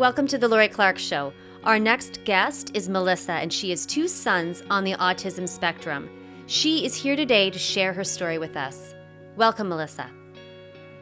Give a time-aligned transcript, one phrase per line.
[0.00, 1.30] Welcome to the Lori Clark Show.
[1.62, 6.08] Our next guest is Melissa, and she has two sons on the autism spectrum.
[6.46, 8.94] She is here today to share her story with us.
[9.36, 10.04] Welcome, Melissa.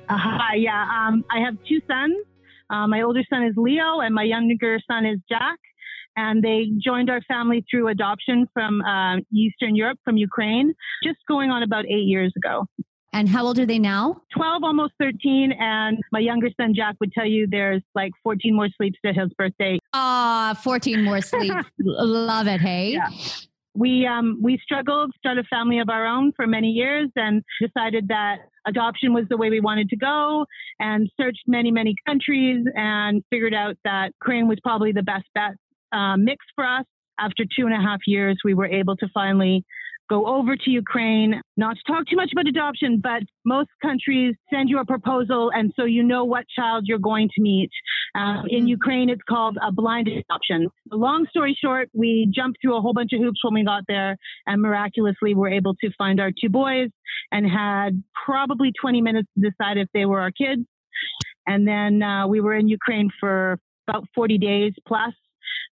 [0.08, 0.82] Uh, hi, yeah.
[0.82, 2.16] Um, I have two sons.
[2.70, 5.60] Uh, my older son is Leo, and my younger son is Jack.
[6.16, 10.74] And they joined our family through adoption from uh, Eastern Europe, from Ukraine,
[11.04, 12.66] just going on about eight years ago.
[13.12, 14.22] And how old are they now?
[14.36, 15.52] 12, almost 13.
[15.58, 19.30] And my younger son, Jack, would tell you there's like 14 more sleeps to his
[19.36, 19.78] birthday.
[19.94, 21.66] Ah, 14 more sleeps.
[21.78, 22.60] Love it.
[22.60, 22.92] Hey.
[22.92, 23.08] Yeah.
[23.74, 28.08] We, um, we struggled, started a family of our own for many years and decided
[28.08, 30.46] that adoption was the way we wanted to go
[30.80, 35.52] and searched many, many countries and figured out that Ukraine was probably the best bet
[35.92, 36.84] uh, mix for us.
[37.20, 39.64] After two and a half years, we were able to finally
[40.08, 41.40] go over to Ukraine.
[41.56, 45.72] Not to talk too much about adoption, but most countries send you a proposal, and
[45.76, 47.70] so you know what child you're going to meet.
[48.14, 48.66] Uh, in mm-hmm.
[48.68, 50.68] Ukraine, it's called a blind adoption.
[50.90, 54.16] Long story short, we jumped through a whole bunch of hoops when we got there,
[54.46, 56.88] and miraculously were able to find our two boys
[57.32, 60.62] and had probably 20 minutes to decide if they were our kids.
[61.46, 65.14] And then uh, we were in Ukraine for about 40 days plus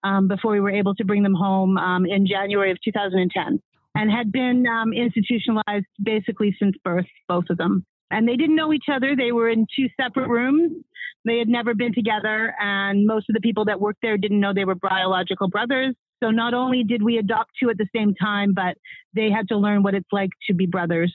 [0.05, 3.61] um, before we were able to bring them home um, in January of 2010
[3.95, 7.85] and had been um, institutionalized basically since birth, both of them.
[8.11, 9.17] And they didn't know each other.
[9.17, 10.73] They were in two separate rooms.
[11.25, 12.55] They had never been together.
[12.61, 15.95] And most of the people that worked there didn't know they were biological brothers.
[16.23, 18.77] So not only did we adopt two at the same time, but
[19.15, 21.15] they had to learn what it's like to be brothers.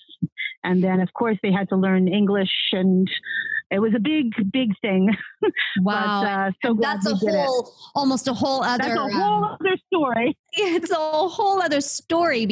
[0.64, 3.10] And then, of course, they had to learn English and
[3.72, 5.16] it was a big, big thing.
[5.82, 6.22] Wow.
[6.22, 9.78] but, uh, so that's a whole, almost a whole other, that's a whole um, other
[9.88, 10.38] story.
[10.54, 12.46] It's a whole other story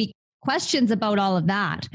[0.48, 1.86] questions about all of that.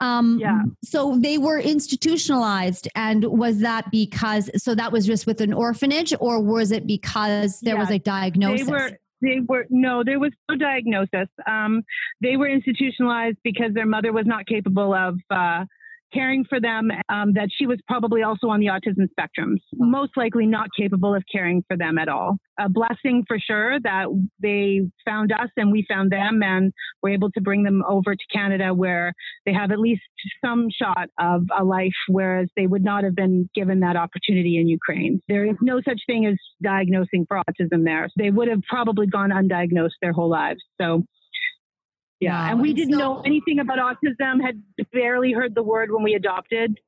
[0.00, 0.62] Um, yeah.
[0.82, 4.48] So they were institutionalized, and was that because?
[4.56, 7.98] So that was just with an orphanage, or was it because there yeah, was a
[7.98, 8.66] diagnosis?
[8.66, 8.90] They were.
[9.22, 11.28] They were no, there was no diagnosis.
[11.46, 11.82] Um,
[12.22, 15.66] they were institutionalized because their mother was not capable of uh,
[16.12, 20.46] caring for them, um, that she was probably also on the autism spectrum, most likely
[20.46, 22.36] not capable of caring for them at all.
[22.58, 24.06] A blessing for sure that
[24.40, 26.72] they found us and we found them and
[27.02, 29.12] were able to bring them over to Canada where
[29.46, 30.02] they have at least
[30.44, 34.68] some shot of a life, whereas they would not have been given that opportunity in
[34.68, 35.20] Ukraine.
[35.28, 38.08] There is no such thing as diagnosing for autism there.
[38.16, 40.60] They would have probably gone undiagnosed their whole lives.
[40.80, 41.04] So
[42.20, 42.50] yeah, wow.
[42.52, 44.42] and we didn't so, know anything about autism.
[44.44, 46.78] Had barely heard the word when we adopted,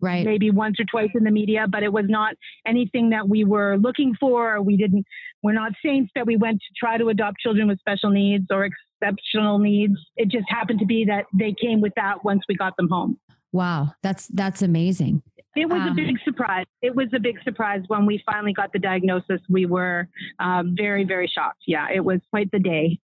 [0.00, 0.24] right?
[0.24, 2.34] Maybe once or twice in the media, but it was not
[2.66, 4.60] anything that we were looking for.
[4.60, 5.04] we didn't.
[5.42, 8.66] We're not saints that we went to try to adopt children with special needs or
[8.66, 9.94] exceptional needs.
[10.16, 13.18] It just happened to be that they came with that once we got them home.
[13.52, 15.22] Wow, that's that's amazing.
[15.56, 16.66] It was um, a big surprise.
[16.82, 19.40] It was a big surprise when we finally got the diagnosis.
[19.48, 20.08] We were
[20.40, 21.62] um, very, very shocked.
[21.66, 22.98] Yeah, it was quite the day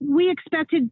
[0.00, 0.90] we expected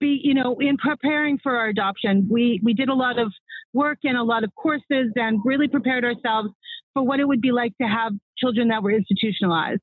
[0.00, 3.32] be you know in preparing for our adoption we we did a lot of
[3.72, 6.50] work and a lot of courses and really prepared ourselves
[6.94, 9.80] for what it would be like to have children that were institutionalized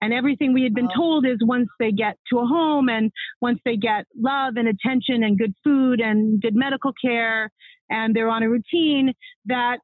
[0.00, 3.10] and everything we had been told is once they get to a home and
[3.40, 7.50] once they get love and attention and good food and good medical care
[7.90, 9.12] and they're on a routine
[9.46, 9.78] that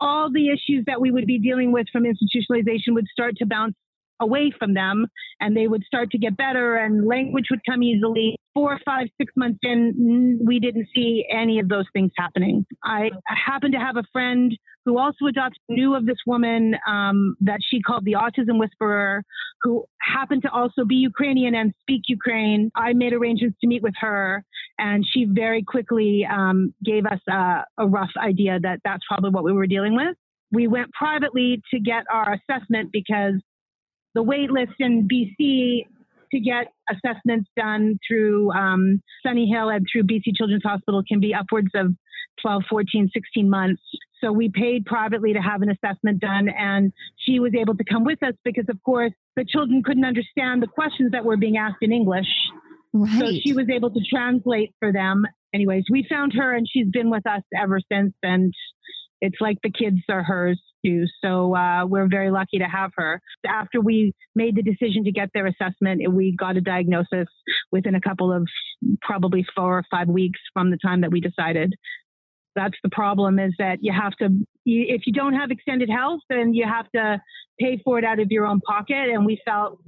[0.00, 3.74] all the issues that we would be dealing with from institutionalization would start to bounce
[4.20, 5.06] away from them
[5.40, 8.36] and they would start to get better and language would come easily.
[8.54, 12.64] Four, five, six months in, we didn't see any of those things happening.
[12.84, 17.58] I happened to have a friend who also adopted, knew of this woman um, that
[17.68, 19.24] she called the autism whisperer,
[19.62, 22.70] who happened to also be Ukrainian and speak Ukraine.
[22.76, 24.44] I made arrangements to meet with her,
[24.78, 29.42] and she very quickly um, gave us a, a rough idea that that's probably what
[29.42, 30.16] we were dealing with
[30.54, 33.34] we went privately to get our assessment because
[34.14, 35.86] the wait list in BC
[36.34, 41.32] to get assessments done through um, Sunny Hill and through BC Children's Hospital can be
[41.32, 41.94] upwards of
[42.42, 43.82] 12, 14, 16 months.
[44.20, 48.04] So we paid privately to have an assessment done, and she was able to come
[48.04, 51.82] with us because, of course, the children couldn't understand the questions that were being asked
[51.82, 52.26] in English.
[52.92, 53.20] Right.
[53.20, 55.24] So she was able to translate for them.
[55.52, 58.52] Anyways, we found her, and she's been with us ever since, and
[59.20, 61.04] it's like the kids are hers too.
[61.22, 63.20] So uh, we're very lucky to have her.
[63.46, 67.28] After we made the decision to get their assessment, we got a diagnosis
[67.72, 68.46] within a couple of
[69.00, 71.74] probably four or five weeks from the time that we decided.
[72.54, 74.28] That's the problem is that you have to,
[74.64, 77.20] if you don't have extended health, then you have to
[77.58, 79.08] pay for it out of your own pocket.
[79.12, 79.80] And we felt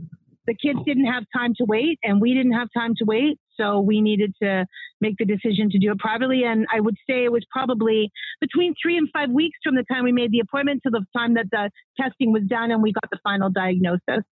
[0.46, 3.38] the kids didn't have time to wait and we didn't have time to wait.
[3.58, 4.66] So we needed to
[5.00, 6.44] make the decision to do it privately.
[6.44, 8.10] And I would say it was probably
[8.40, 11.34] between three and five weeks from the time we made the appointment to the time
[11.34, 11.70] that the
[12.00, 14.24] testing was done and we got the final diagnosis.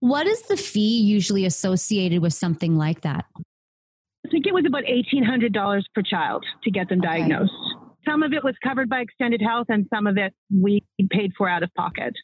[0.00, 3.24] What is the fee usually associated with something like that?
[3.36, 7.20] I think it was about $1,800 per child to get them okay.
[7.20, 7.52] diagnosed.
[8.08, 11.48] Some of it was covered by extended health and some of it we paid for
[11.48, 12.14] out of pocket.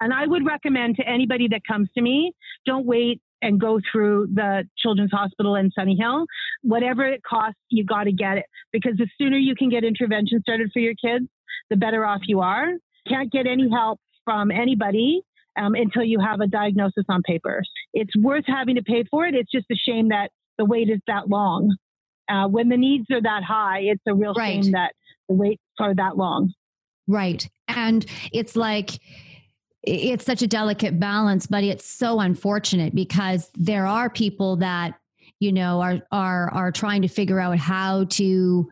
[0.00, 2.32] And I would recommend to anybody that comes to me,
[2.66, 6.24] don't wait and go through the Children's Hospital in Sunny Hill.
[6.62, 10.40] Whatever it costs, you got to get it because the sooner you can get intervention
[10.40, 11.26] started for your kids,
[11.68, 12.68] the better off you are.
[13.08, 15.22] Can't get any help from anybody
[15.58, 17.62] um, until you have a diagnosis on paper.
[17.92, 19.34] It's worth having to pay for it.
[19.34, 21.76] It's just a shame that the wait is that long.
[22.28, 24.62] Uh, when the needs are that high, it's a real right.
[24.62, 24.92] shame that
[25.28, 26.52] the waits are that long.
[27.08, 27.48] Right.
[27.66, 29.00] And it's like,
[29.82, 34.94] it's such a delicate balance, but it's so unfortunate because there are people that
[35.40, 38.70] you know are are are trying to figure out how to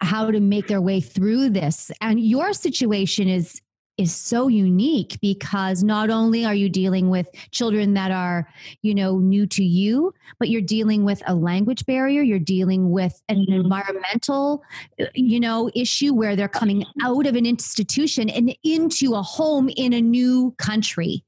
[0.00, 1.90] how to make their way through this.
[2.00, 3.60] And your situation is
[4.02, 8.48] is so unique because not only are you dealing with children that are
[8.82, 13.22] you know new to you but you're dealing with a language barrier you're dealing with
[13.28, 13.60] an mm-hmm.
[13.60, 14.62] environmental
[15.00, 19.70] uh, you know issue where they're coming out of an institution and into a home
[19.76, 21.24] in a new country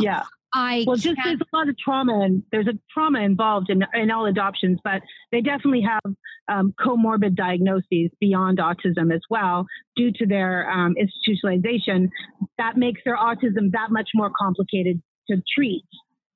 [0.00, 0.22] yeah
[0.54, 4.12] I well, just there's a lot of trauma and there's a trauma involved in, in
[4.12, 5.02] all adoptions, but
[5.32, 6.14] they definitely have
[6.48, 9.66] um, comorbid diagnoses beyond autism as well
[9.96, 12.08] due to their um, institutionalization.
[12.56, 15.84] That makes their autism that much more complicated to treat,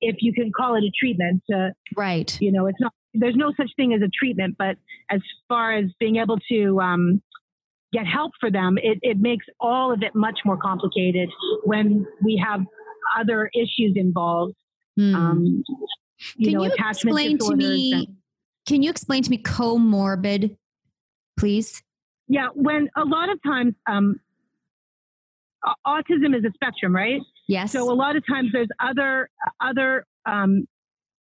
[0.00, 1.42] if you can call it a treatment.
[1.54, 2.36] Uh, right.
[2.40, 2.92] You know, it's not.
[3.14, 4.76] There's no such thing as a treatment, but
[5.10, 7.22] as far as being able to um,
[7.92, 11.28] get help for them, it, it makes all of it much more complicated
[11.64, 12.60] when we have
[13.18, 14.54] other issues involved.
[14.98, 15.14] Mm.
[15.14, 15.64] Um,
[16.36, 17.92] you can know, you explain to me?
[17.92, 18.06] And,
[18.66, 20.56] can you explain to me comorbid,
[21.38, 21.82] please?
[22.26, 24.20] Yeah, when a lot of times um,
[25.86, 27.20] autism is a spectrum, right?
[27.48, 27.72] Yes.
[27.72, 30.66] So a lot of times there's other other um,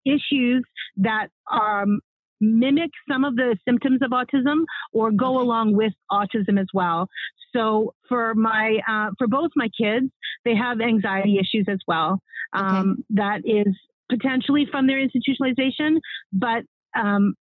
[0.06, 0.64] issues
[0.98, 2.02] that um,
[2.40, 4.64] mimic some of the symptoms of autism
[4.94, 7.08] or go along with autism as well.
[7.56, 10.08] So for my uh, for both my kids,
[10.46, 12.20] they have anxiety issues as well.
[12.54, 13.02] Um, okay.
[13.12, 13.74] That is
[14.10, 15.98] potentially from their institutionalization,
[16.32, 16.64] but
[16.96, 17.36] um,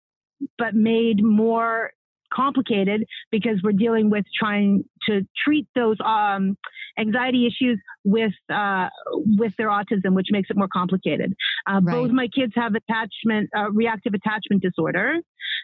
[0.59, 1.91] but made more
[2.37, 6.57] complicated because we're dealing with trying to treat those um,
[6.99, 8.89] anxiety issues with uh,
[9.39, 11.35] with their autism, which makes it more complicated.
[11.69, 11.95] Uh, right.
[11.95, 15.15] Both my kids have attachment uh, reactive attachment disorder,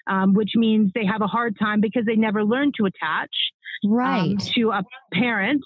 [0.06, 3.30] um, which means they have a hard time because they never learned to attach
[3.84, 4.82] um, right um, to a
[5.12, 5.62] parent,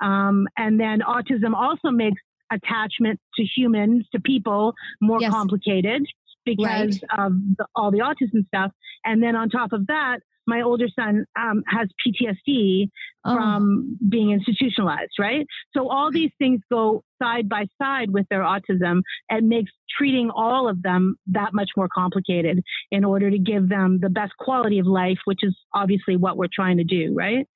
[0.00, 2.20] um, and then autism also makes
[2.52, 5.30] attachment to humans to people more yes.
[5.30, 6.04] complicated
[6.44, 7.26] because right.
[7.26, 8.72] of the, all the autism stuff.
[9.04, 12.88] And then on top of that, my older son um, has PTSD
[13.24, 13.34] oh.
[13.34, 15.46] from being institutionalized, right?
[15.76, 20.68] So all these things go side by side with their autism and makes treating all
[20.68, 24.86] of them that much more complicated in order to give them the best quality of
[24.86, 27.46] life, which is obviously what we're trying to do, right?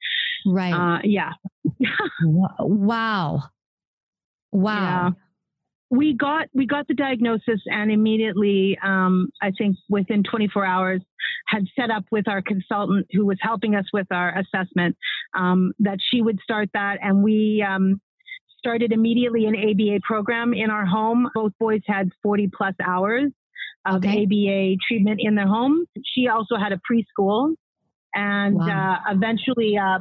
[0.47, 0.73] Right.
[0.73, 1.33] Uh, yeah.
[2.65, 3.45] wow.
[4.53, 5.07] Wow.
[5.07, 5.11] Yeah
[5.91, 11.01] we got we got the diagnosis and immediately um, i think within 24 hours
[11.47, 14.97] had set up with our consultant who was helping us with our assessment
[15.37, 18.01] um, that she would start that and we um,
[18.59, 23.31] started immediately an aba program in our home both boys had 40 plus hours
[23.87, 24.23] of okay.
[24.23, 25.85] aba treatment in their home
[26.15, 27.55] she also had a preschool
[28.15, 28.95] and wow.
[29.07, 29.99] uh, eventually uh,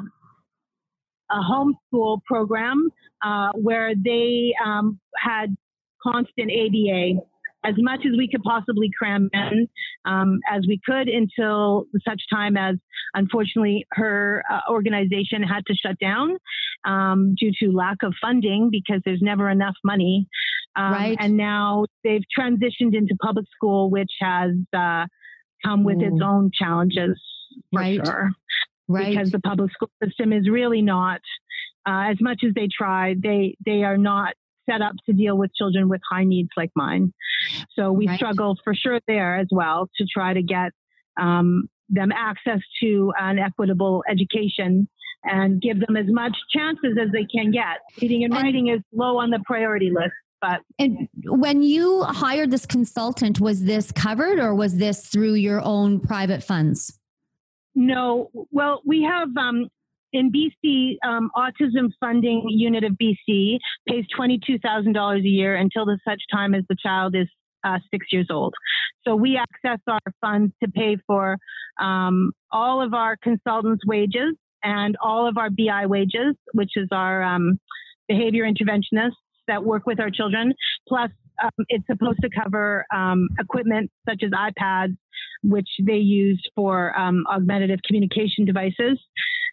[1.31, 2.89] a homeschool program
[3.23, 5.55] uh, where they um, had
[6.01, 7.21] constant ABA
[7.63, 9.67] as much as we could possibly cram in
[10.05, 12.75] um, as we could until such time as
[13.13, 16.37] unfortunately her uh, organization had to shut down
[16.85, 20.27] um, due to lack of funding because there's never enough money.
[20.75, 21.17] Um, right.
[21.19, 25.05] And now they've transitioned into public school, which has uh,
[25.63, 26.07] come with Ooh.
[26.07, 27.19] its own challenges
[27.71, 28.05] for right.
[28.05, 28.31] sure.
[28.87, 29.11] Right.
[29.11, 31.21] Because the public school system is really not,
[31.87, 34.33] uh, as much as they try, they they are not
[34.69, 37.13] set up to deal with children with high needs like mine.
[37.77, 38.15] So we right.
[38.15, 40.71] struggle for sure there as well to try to get
[41.19, 44.87] um, them access to an equitable education
[45.23, 47.79] and give them as much chances as they can get.
[48.01, 50.13] Reading and, writing is low on the priority list.
[50.41, 55.61] But and when you hired this consultant, was this covered or was this through your
[55.61, 56.99] own private funds?
[57.75, 58.29] No.
[58.51, 59.69] Well, we have um,
[60.13, 66.21] in BC, um, Autism Funding Unit of BC pays $22,000 a year until the such
[66.31, 67.27] time as the child is
[67.63, 68.53] uh, six years old.
[69.05, 71.37] So we access our funds to pay for
[71.79, 77.21] um, all of our consultants' wages and all of our BI wages, which is our
[77.23, 77.59] um,
[78.07, 79.11] behavior interventionists
[79.47, 80.53] that work with our children.
[80.87, 81.09] Plus,
[81.43, 84.95] um, it's supposed to cover um, equipment such as iPads,
[85.43, 88.99] which they use for um, augmentative communication devices,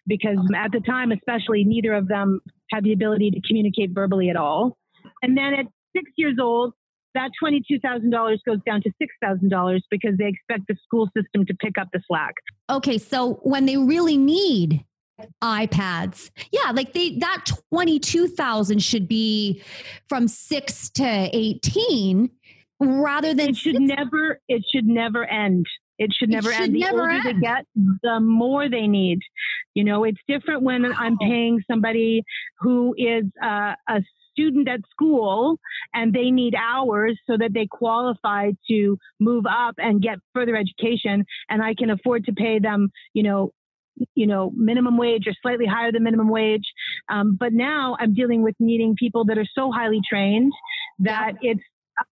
[0.07, 2.39] because at the time, especially, neither of them
[2.71, 4.77] had the ability to communicate verbally at all.
[5.21, 5.65] And then at
[5.95, 6.73] six years old,
[7.13, 11.89] that $22,000 goes down to $6,000 because they expect the school system to pick up
[11.91, 12.33] the slack.
[12.69, 14.85] Okay, so when they really need
[15.43, 16.31] iPads.
[16.51, 19.61] Yeah, like they that 22,000 should be
[20.09, 22.29] from 6 to 18
[22.79, 23.85] rather than It should six.
[23.85, 25.65] never it should never end.
[25.99, 26.75] It should never it should end.
[26.75, 27.25] The never older end.
[27.25, 27.65] they get,
[28.01, 29.19] the more they need.
[29.73, 30.85] You know, it's different when.
[30.91, 32.23] I'm paying somebody
[32.59, 34.01] who is uh, a
[34.31, 35.57] student at school
[35.93, 41.25] and they need hours so that they qualify to move up and get further education
[41.49, 43.51] and I can afford to pay them, you know,
[44.15, 46.65] you know, minimum wage or slightly higher than minimum wage.
[47.09, 50.51] Um, but now I'm dealing with needing people that are so highly trained
[50.99, 51.61] that it's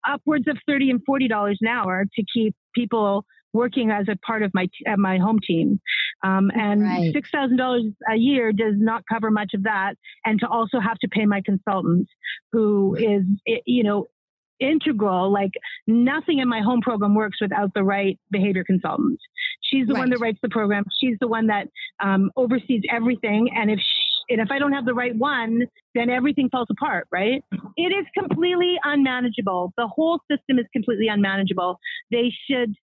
[0.08, 4.52] upwards of 30 and $40 an hour to keep people working as a part of
[4.54, 5.80] my uh, my home team.
[6.24, 7.14] Um, and right.
[7.14, 9.94] six thousand dollars a year does not cover much of that,
[10.26, 12.08] and to also have to pay my consultant,
[12.52, 13.24] who is
[13.66, 14.08] you know
[14.60, 15.32] integral.
[15.32, 15.52] Like
[15.88, 19.20] nothing in my home program works without the right behavior consultant.
[19.62, 20.02] She's the right.
[20.02, 20.84] one that writes the program.
[21.00, 21.68] She's the one that
[22.04, 23.50] um, oversees everything.
[23.56, 25.62] And if she, and if I don't have the right one,
[25.96, 27.44] then everything falls apart, right?
[27.78, 29.74] It is completely unmanageable.
[29.78, 31.80] The whole system is completely unmanageable.
[32.12, 32.76] They should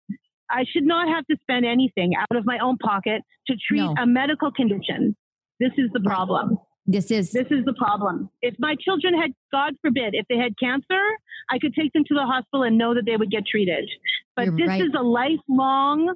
[0.51, 3.95] I should not have to spend anything out of my own pocket to treat no.
[3.99, 5.17] a medical condition.
[5.59, 6.59] This is the problem.
[6.87, 8.31] This is this is the problem.
[8.43, 11.03] If my children had, God forbid, if they had cancer,
[11.51, 13.89] I could take them to the hospital and know that they would get treated.
[14.37, 14.83] But You're this right.
[14.83, 16.15] is a lifelong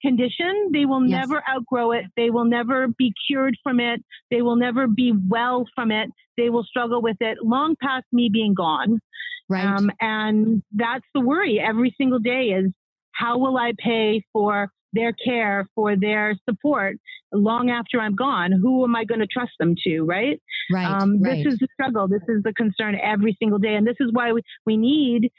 [0.00, 0.70] condition.
[0.72, 1.26] They will yes.
[1.26, 2.04] never outgrow it.
[2.16, 4.02] They will never be cured from it.
[4.30, 6.08] They will never be well from it.
[6.38, 9.00] They will struggle with it long past me being gone.
[9.48, 9.64] Right.
[9.64, 12.72] Um, and that's the worry every single day is
[13.16, 16.96] how will I pay for their care, for their support
[17.32, 18.52] long after I'm gone?
[18.52, 20.02] Who am I going to trust them to?
[20.02, 20.40] Right.
[20.70, 21.44] Right, um, right.
[21.44, 22.08] This is the struggle.
[22.08, 23.74] This is the concern every single day.
[23.74, 25.30] And this is why we, we need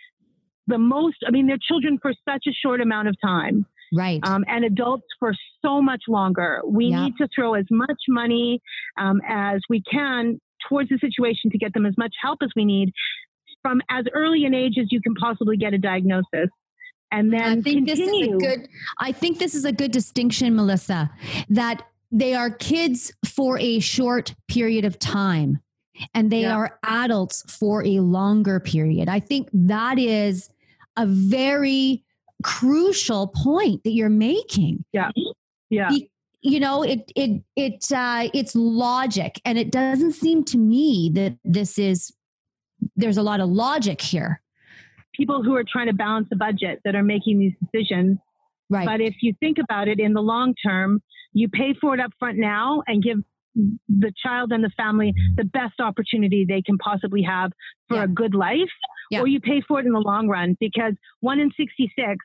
[0.67, 3.65] the most, I mean, they're children for such a short amount of time.
[3.93, 4.19] Right.
[4.23, 6.61] Um, and adults for so much longer.
[6.65, 7.03] We yep.
[7.03, 8.61] need to throw as much money
[8.99, 12.65] um, as we can towards the situation to get them as much help as we
[12.65, 12.91] need
[13.61, 16.49] from as early an age as you can possibly get a diagnosis
[17.11, 17.87] and then I think continue.
[17.87, 21.09] this is a good I think this is a good distinction Melissa
[21.49, 25.59] that they are kids for a short period of time
[26.13, 26.55] and they yeah.
[26.55, 29.09] are adults for a longer period.
[29.09, 30.49] I think that is
[30.95, 32.03] a very
[32.43, 34.85] crucial point that you're making.
[34.93, 35.11] Yeah.
[35.69, 35.89] Yeah.
[35.89, 36.09] Be,
[36.41, 41.37] you know, it it it uh it's logic and it doesn't seem to me that
[41.43, 42.13] this is
[42.95, 44.41] there's a lot of logic here
[45.17, 48.19] people who are trying to balance the budget that are making these decisions.
[48.69, 48.85] Right.
[48.85, 51.01] But if you think about it in the long term,
[51.33, 53.17] you pay for it up front now and give
[53.55, 57.51] the child and the family the best opportunity they can possibly have
[57.87, 58.03] for yeah.
[58.03, 58.69] a good life,
[59.09, 59.21] yeah.
[59.21, 62.17] or you pay for it in the long run because one in 66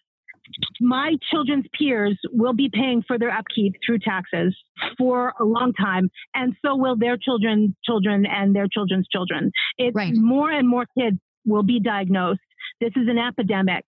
[0.81, 4.57] my children's peers will be paying for their upkeep through taxes
[4.99, 9.53] for a long time, and so will their children's children and their children's children.
[9.79, 10.13] It's right.
[10.15, 12.41] more and more kids will be diagnosed
[12.81, 13.85] this is an epidemic.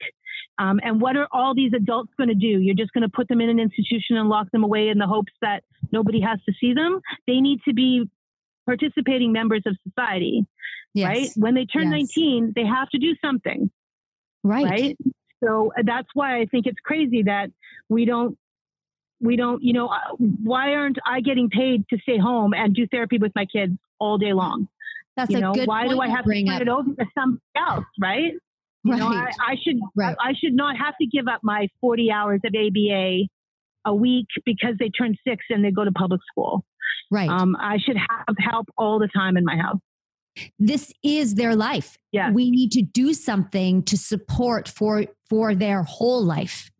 [0.58, 2.46] Um, and what are all these adults going to do?
[2.46, 5.06] You're just going to put them in an institution and lock them away in the
[5.06, 7.00] hopes that nobody has to see them?
[7.26, 8.08] They need to be
[8.66, 10.46] participating members of society,
[10.94, 11.08] yes.
[11.08, 11.30] right?
[11.36, 12.10] When they turn yes.
[12.16, 13.70] 19, they have to do something.
[14.42, 14.64] Right.
[14.64, 14.98] Right.
[15.42, 17.50] So uh, that's why I think it's crazy that
[17.88, 18.38] we don't
[19.20, 22.86] we don't, you know, uh, why aren't I getting paid to stay home and do
[22.86, 24.68] therapy with my kids all day long?
[25.16, 27.40] That's you a know, good why do I have to turn it over to somebody
[27.56, 28.32] else, right?
[28.84, 29.00] You right.
[29.00, 30.16] know, I, I should right.
[30.20, 33.28] I, I, should not have to give up my 40 hours of ABA
[33.86, 36.64] a week because they turn six and they go to public school.
[37.10, 37.28] Right.
[37.28, 39.78] Um, I should have help all the time in my house.
[40.58, 41.96] This is their life.
[42.12, 42.30] Yeah.
[42.30, 46.70] We need to do something to support for for their whole life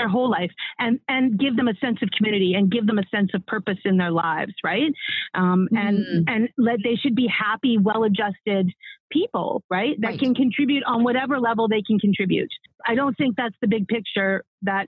[0.00, 3.04] their whole life and and give them a sense of community and give them a
[3.14, 4.92] sense of purpose in their lives right
[5.34, 6.24] um, and mm.
[6.26, 8.70] and let they should be happy well adjusted
[9.10, 10.18] people right that right.
[10.18, 12.50] can contribute on whatever level they can contribute
[12.86, 14.86] i don't think that's the big picture that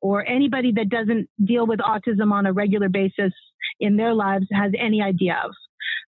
[0.00, 3.32] or anybody that doesn't deal with autism on a regular basis
[3.80, 5.52] in their lives has any idea of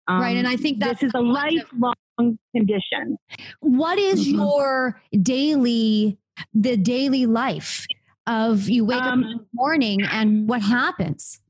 [0.09, 0.37] Um, right.
[0.37, 3.19] And I think this is a lifelong condition.
[3.61, 4.41] What is mm-hmm.
[4.41, 6.19] your daily,
[6.55, 7.87] the daily life
[8.29, 11.41] of you wake um, up in the morning and what happens?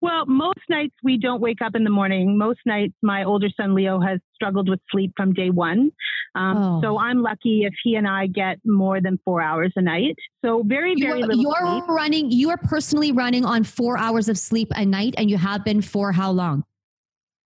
[0.00, 2.38] Well, most nights we don't wake up in the morning.
[2.38, 5.90] Most nights, my older son Leo has struggled with sleep from day one.
[6.34, 6.80] Um, oh.
[6.82, 10.16] So I'm lucky if he and I get more than four hours a night.
[10.44, 11.42] So very, very you're, little.
[11.42, 11.88] You're sleep.
[11.88, 12.30] running.
[12.30, 15.82] You are personally running on four hours of sleep a night, and you have been
[15.82, 16.64] for how long?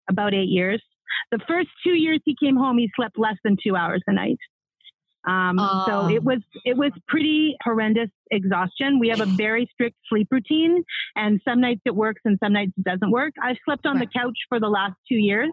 [0.09, 0.83] About eight years.
[1.33, 4.39] The first two years he came home, he slept less than two hours a night.
[5.27, 8.99] Um, uh, so it was it was pretty horrendous exhaustion.
[8.99, 10.83] We have a very strict sleep routine,
[11.17, 13.33] and some nights it works and some nights it doesn't work.
[13.43, 14.09] I've slept on right.
[14.13, 15.51] the couch for the last two years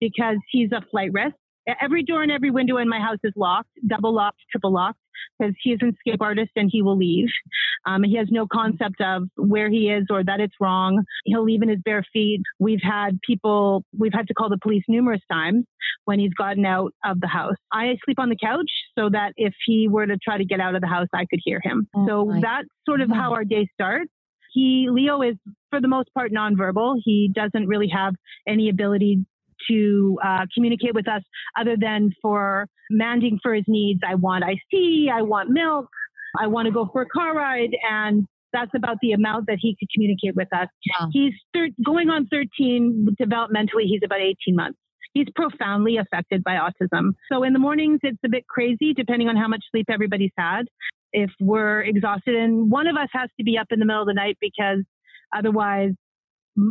[0.00, 1.34] because he's a flight risk.
[1.80, 4.98] Every door and every window in my house is locked, double locked, triple locked
[5.38, 7.28] because he is an escape artist and he will leave.
[7.86, 11.04] Um, he has no concept of where he is or that it's wrong.
[11.24, 12.42] He'll leave in his bare feet.
[12.58, 15.64] We've had people, we've had to call the police numerous times
[16.04, 17.56] when he's gotten out of the house.
[17.72, 20.74] I sleep on the couch so that if he were to try to get out
[20.74, 21.88] of the house, I could hear him.
[21.94, 24.10] Oh, so that's sort of how our day starts.
[24.52, 25.36] He, Leo is
[25.70, 27.00] for the most part nonverbal.
[27.04, 28.14] He doesn't really have
[28.46, 29.26] any ability
[29.70, 31.22] to uh, communicate with us
[31.58, 34.00] other than for demanding for his needs.
[34.06, 35.88] I want iced tea, I want milk,
[36.40, 37.70] I want to go for a car ride.
[37.88, 40.68] And that's about the amount that he could communicate with us.
[40.98, 41.08] Wow.
[41.12, 44.78] He's thir- going on 13 developmentally, he's about 18 months.
[45.14, 47.12] He's profoundly affected by autism.
[47.32, 50.62] So in the mornings, it's a bit crazy depending on how much sleep everybody's had.
[51.12, 54.06] If we're exhausted, and one of us has to be up in the middle of
[54.06, 54.84] the night because
[55.34, 55.92] otherwise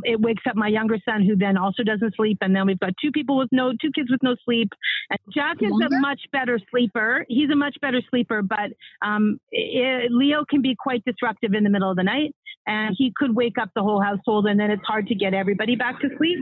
[0.04, 2.94] it wakes up my younger son who then also doesn't sleep and then we've got
[3.02, 4.70] two people with no two kids with no sleep
[5.10, 8.72] and jack is a much better sleeper he's a much better sleeper but
[9.06, 12.34] um, it, leo can be quite disruptive in the middle of the night
[12.66, 15.76] and he could wake up the whole household and then it's hard to get everybody
[15.76, 16.40] back to sleep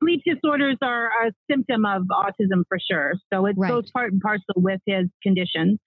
[0.00, 3.14] sleep disorders are a symptom of autism for sure.
[3.32, 3.68] So it right.
[3.68, 5.78] goes part and parcel with his condition.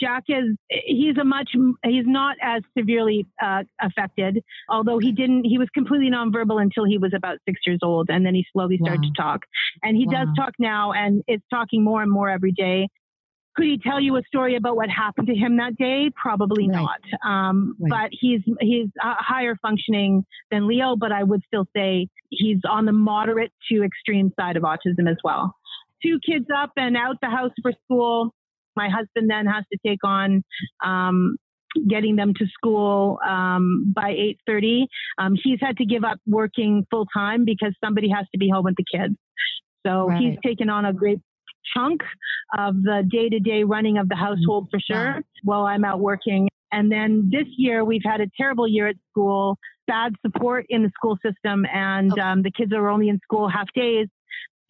[0.00, 1.50] Jack is, he's a much,
[1.84, 6.98] he's not as severely uh, affected, although he didn't, he was completely nonverbal until he
[6.98, 8.08] was about six years old.
[8.10, 9.08] And then he slowly started wow.
[9.14, 9.40] to talk.
[9.82, 10.24] And he wow.
[10.24, 12.88] does talk now and is talking more and more every day.
[13.56, 16.10] Could he tell you a story about what happened to him that day?
[16.14, 16.76] Probably right.
[16.76, 17.28] not.
[17.28, 17.90] Um, right.
[17.90, 22.84] But he's he's uh, higher functioning than Leo, but I would still say he's on
[22.84, 25.56] the moderate to extreme side of autism as well.
[26.00, 28.32] Two kids up and out the house for school.
[28.78, 30.42] My husband then has to take on
[30.84, 31.36] um,
[31.88, 34.10] getting them to school um, by
[34.48, 34.86] 8.30
[35.18, 38.64] um, he's had to give up working full time because somebody has to be home
[38.64, 39.14] with the kids
[39.86, 40.18] so right.
[40.18, 41.20] he's taken on a great
[41.74, 42.00] chunk
[42.56, 45.22] of the day to day running of the household for sure wow.
[45.42, 46.48] while I'm out working.
[46.72, 50.90] And then this year, we've had a terrible year at school, bad support in the
[50.94, 52.20] school system, and okay.
[52.20, 54.06] um, the kids are only in school half days.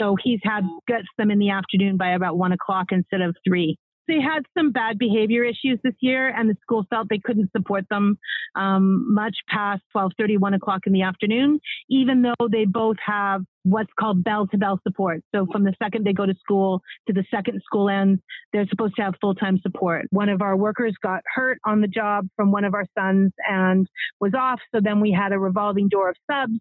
[0.01, 3.77] So he's had gets them in the afternoon by about one o'clock instead of three
[4.09, 7.85] they had some bad behavior issues this year, and the school felt they couldn't support
[7.91, 8.19] them
[8.57, 13.93] um, much past 12:30, 1 o'clock in the afternoon, even though they both have what's
[13.99, 15.21] called bell-to-bell support.
[15.35, 18.21] So from the second they go to school to the second school ends,
[18.53, 20.07] they're supposed to have full-time support.
[20.11, 23.87] One of our workers got hurt on the job from one of our sons and
[24.21, 24.61] was off.
[24.75, 26.59] So then we had a revolving door of subs.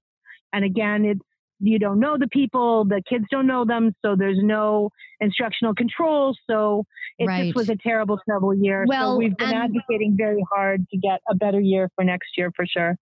[0.54, 1.22] And again, it's
[1.60, 4.89] you don't know the people, the kids don't know them, so there's no
[5.20, 6.36] instructional control.
[6.50, 6.86] So
[7.17, 7.46] it right.
[7.46, 8.86] just was a terrible, terrible year.
[8.88, 12.52] Well, so we've been advocating very hard to get a better year for next year
[12.56, 12.96] for sure.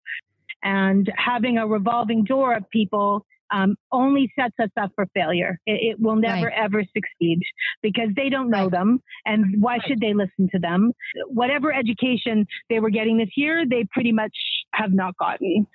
[0.63, 5.59] And having a revolving door of people um, only sets us up for failure.
[5.65, 6.53] It, it will never right.
[6.57, 7.39] ever succeed
[7.81, 8.71] because they don't know right.
[8.71, 8.99] them.
[9.25, 10.91] And why should they listen to them?
[11.27, 14.35] Whatever education they were getting this year, they pretty much
[14.73, 15.67] have not gotten.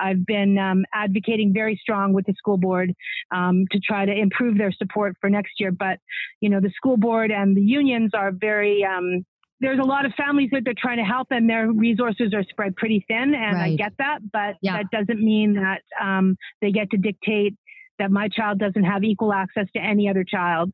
[0.00, 2.92] I've been um, advocating very strong with the school board
[3.30, 5.70] um, to try to improve their support for next year.
[5.70, 5.98] But,
[6.40, 9.24] you know, the school board and the unions are very, um,
[9.60, 12.74] there's a lot of families that they're trying to help and their resources are spread
[12.76, 13.34] pretty thin.
[13.34, 13.72] And right.
[13.72, 14.78] I get that, but yeah.
[14.78, 17.54] that doesn't mean that um, they get to dictate
[17.98, 20.72] that my child doesn't have equal access to any other child.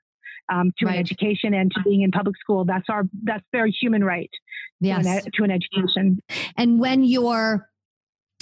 [0.49, 0.95] Um, to right.
[0.95, 2.65] an education and to being in public school.
[2.65, 4.31] That's our that's their human right
[4.79, 5.05] yes.
[5.05, 6.21] to, an, to an education.
[6.57, 7.69] And when you're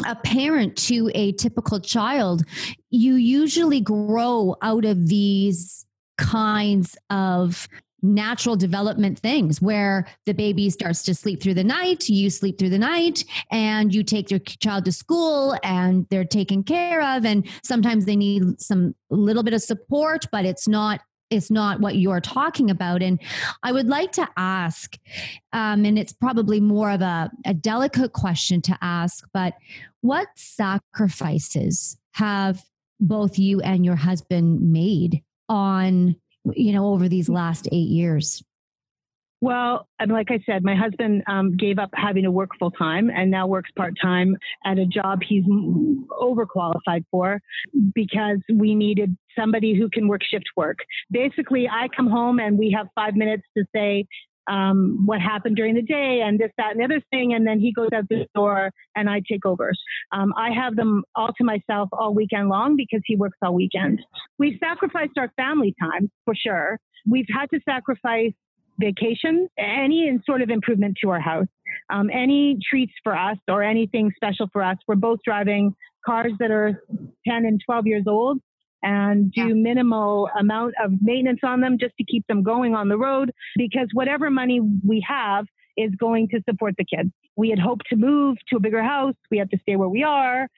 [0.07, 2.43] a parent to a typical child,
[2.91, 5.87] you usually grow out of these
[6.19, 7.69] kinds of
[8.03, 12.69] natural development things where the baby starts to sleep through the night, you sleep through
[12.69, 17.25] the night, and you take your child to school and they're taken care of.
[17.25, 21.97] And sometimes they need some little bit of support, but it's not is not what
[21.97, 23.03] you're talking about.
[23.03, 23.21] And
[23.63, 24.97] I would like to ask,
[25.53, 29.55] um, and it's probably more of a, a delicate question to ask, but
[30.01, 32.63] what sacrifices have
[33.01, 36.17] both you and your husband made on,
[36.53, 38.43] you know, over these last eight years?
[39.45, 43.31] Well, like I said, my husband um, gave up having to work full time and
[43.31, 47.43] now works part time at a job he's overqualified for
[47.95, 50.79] because we needed somebody who can work shift work.
[51.11, 54.07] Basically, I come home and we have five minutes to say,
[54.47, 57.35] um, what happened during the day and this, that, and the other thing.
[57.35, 59.73] And then he goes out the door and I take over.
[60.13, 64.01] Um, I have them all to myself all weekend long because he works all weekend.
[64.39, 66.79] We've sacrificed our family time for sure.
[67.07, 68.33] We've had to sacrifice
[68.79, 71.47] vacation, any sort of improvement to our house,
[71.91, 74.77] um, any treats for us or anything special for us.
[74.87, 76.83] We're both driving cars that are
[77.27, 78.39] 10 and 12 years old
[78.83, 79.55] and do yeah.
[79.55, 83.89] minimal amount of maintenance on them just to keep them going on the road because
[83.93, 87.11] whatever money we have is going to support the kids.
[87.37, 89.15] We had hoped to move to a bigger house.
[89.31, 90.49] We have to stay where we are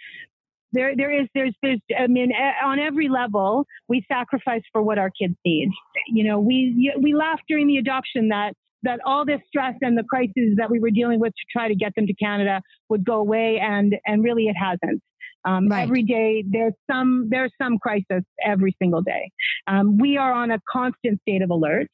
[0.76, 2.32] there there is there's there's I mean
[2.64, 5.70] on every level we sacrifice for what our kids need.
[6.08, 10.04] You know, we we laughed during the adoption that that all this stress and the
[10.04, 13.16] crises that we were dealing with to try to get them to Canada would go
[13.16, 15.02] away, and and really it hasn't.
[15.44, 15.82] Um, right.
[15.82, 19.30] Every day there's some there's some crisis every single day.
[19.66, 21.88] Um, we are on a constant state of alert.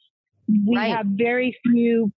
[0.49, 0.97] We right.
[0.97, 2.13] have very few.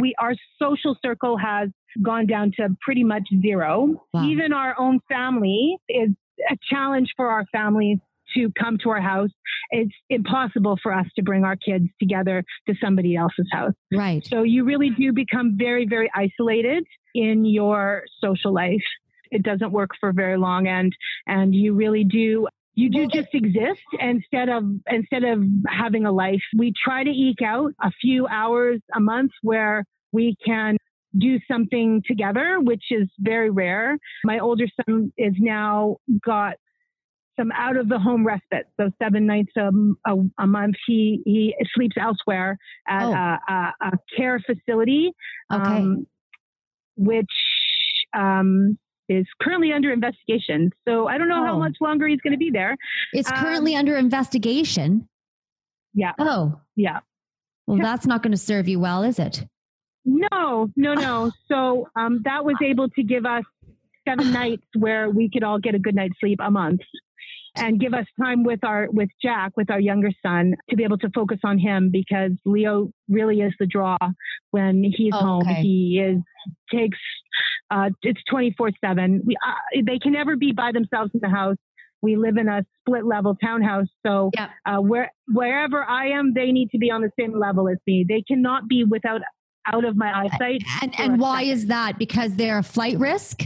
[0.00, 1.68] We our social circle has
[2.02, 4.02] gone down to pretty much zero.
[4.12, 4.24] Wow.
[4.24, 6.10] Even our own family is
[6.50, 7.98] a challenge for our families
[8.34, 9.30] to come to our house.
[9.70, 13.74] It's impossible for us to bring our kids together to somebody else's house.
[13.92, 14.26] Right.
[14.26, 18.82] So you really do become very, very isolated in your social life.
[19.30, 20.92] It doesn't work for very long and
[21.26, 26.40] and you really do you do just exist instead of instead of having a life.
[26.56, 30.76] We try to eke out a few hours a month where we can
[31.18, 33.98] do something together, which is very rare.
[34.24, 36.54] My older son is now got
[37.38, 38.66] some out of the home respite.
[38.78, 39.70] So seven nights a,
[40.06, 42.58] a, a month, he, he sleeps elsewhere
[42.88, 43.12] at oh.
[43.12, 45.12] a, a, a, care facility,
[45.52, 45.62] okay.
[45.62, 46.06] um,
[46.96, 47.26] which
[48.16, 50.70] um, is currently under investigation.
[50.86, 51.46] So I don't know oh.
[51.46, 52.76] how much longer he's going to be there.
[53.12, 55.08] It's um, currently under investigation.
[55.94, 56.12] Yeah.
[56.18, 57.00] Oh, yeah.
[57.66, 59.44] Well, that's not going to serve you well, is it?
[60.04, 61.30] No, no, no.
[61.48, 63.44] so um, that was able to give us
[64.08, 66.80] seven nights where we could all get a good night's sleep a month
[67.54, 70.98] and give us time with our with Jack with our younger son to be able
[70.98, 73.98] to focus on him because Leo really is the draw
[74.52, 76.22] when he's home he is
[76.72, 76.98] takes
[77.72, 79.52] uh, it's 24/7 uh,
[79.84, 81.56] they can never be by themselves in the house
[82.02, 84.30] we live in a split level townhouse so
[84.66, 88.04] uh, where wherever I am they need to be on the same level as me
[88.08, 89.22] they cannot be without
[89.66, 90.62] out of my eyesight.
[90.82, 91.52] And, and why second.
[91.52, 91.98] is that?
[91.98, 93.42] Because they're a flight risk?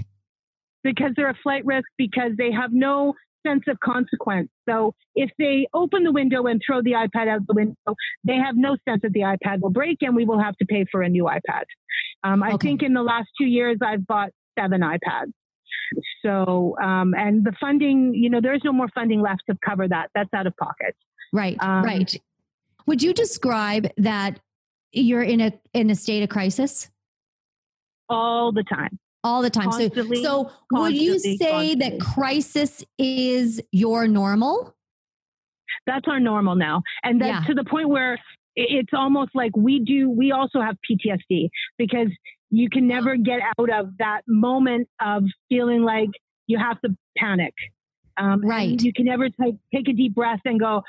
[0.83, 3.15] Because they're a flight risk because they have no
[3.47, 4.49] sense of consequence.
[4.69, 7.75] So if they open the window and throw the iPad out the window,
[8.25, 10.85] they have no sense that the iPad will break and we will have to pay
[10.91, 11.65] for a new iPad.
[12.27, 12.69] Um, I okay.
[12.69, 15.33] think in the last two years, I've bought seven iPads.
[16.25, 20.11] So, um, and the funding, you know, there's no more funding left to cover that.
[20.15, 20.97] That's out of pocket.
[21.33, 22.21] Right, um, right.
[22.87, 24.41] Would you describe that
[24.93, 26.91] you're in a in a state of crisis
[28.09, 31.75] all the time all the time constantly, so so would you say constantly.
[31.75, 34.75] that crisis is your normal
[35.87, 37.47] that's our normal now and that's yeah.
[37.47, 38.19] to the point where
[38.57, 42.09] it's almost like we do we also have ptsd because
[42.51, 46.11] you can never get out of that moment of feeling like
[46.47, 47.53] you have to panic
[48.17, 50.83] um, right you can never take, take a deep breath and go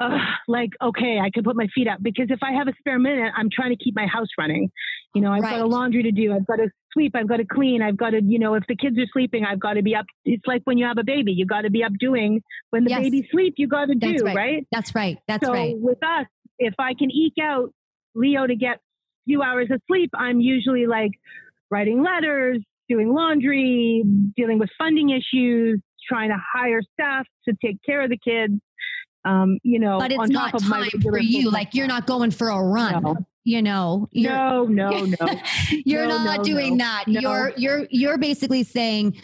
[0.00, 0.16] uh,
[0.48, 3.32] like, okay, I can put my feet up because if I have a spare minute,
[3.36, 4.70] I'm trying to keep my house running.
[5.14, 5.56] You know, I've right.
[5.56, 6.32] got a laundry to do.
[6.32, 7.16] I've got to sweep.
[7.16, 7.82] I've got to clean.
[7.82, 10.06] I've got to, you know, if the kids are sleeping, I've got to be up.
[10.24, 12.90] It's like when you have a baby, you got to be up doing when the
[12.90, 13.00] yes.
[13.00, 14.66] baby sleep, you got to do, right.
[14.70, 14.94] That's right.
[14.94, 15.18] That's right.
[15.26, 15.74] That's so right.
[15.78, 16.26] with us,
[16.58, 17.72] if I can eke out
[18.14, 18.80] Leo to get a
[19.26, 21.12] few hours of sleep, I'm usually like
[21.70, 24.02] writing letters, doing laundry,
[24.36, 28.60] dealing with funding issues, trying to hire staff to take care of the kids
[29.24, 31.50] um, you know, but it's not time for you.
[31.50, 33.02] Like you're not going for a run.
[33.02, 33.16] No.
[33.44, 34.90] You know, no, no,
[35.20, 35.40] no.
[35.70, 37.04] you're no, not no, doing that.
[37.06, 39.16] You're you're you're basically saying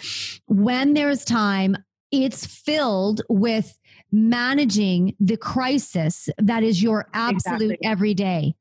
[0.46, 1.76] when there's time,
[2.10, 3.76] it's filled with
[4.14, 7.88] managing the crisis that is your absolute exactly.
[7.88, 8.54] everyday.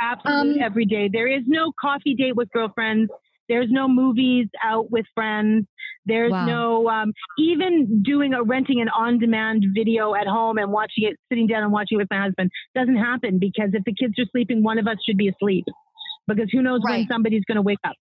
[0.00, 1.10] Absolute um, every day.
[1.12, 3.10] There is no coffee date with girlfriends.
[3.48, 5.66] There's no movies out with friends.
[6.06, 6.46] There's wow.
[6.46, 11.48] no um, even doing a renting an on-demand video at home and watching it, sitting
[11.48, 14.62] down and watching it with my husband doesn't happen because if the kids are sleeping,
[14.62, 15.64] one of us should be asleep
[16.28, 17.00] because who knows right.
[17.00, 17.96] when somebody's going to wake up.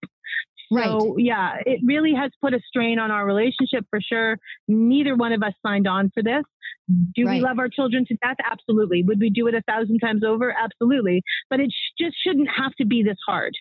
[0.72, 0.86] Right.
[0.86, 4.38] So, yeah, it really has put a strain on our relationship for sure.
[4.68, 6.44] Neither one of us signed on for this.
[7.16, 7.36] Do right.
[7.36, 8.38] we love our children to death?
[8.50, 9.04] Absolutely.
[9.04, 10.56] Would we do it a thousand times over?
[10.58, 11.24] Absolutely.
[11.50, 13.54] But it sh- just shouldn't have to be this hard.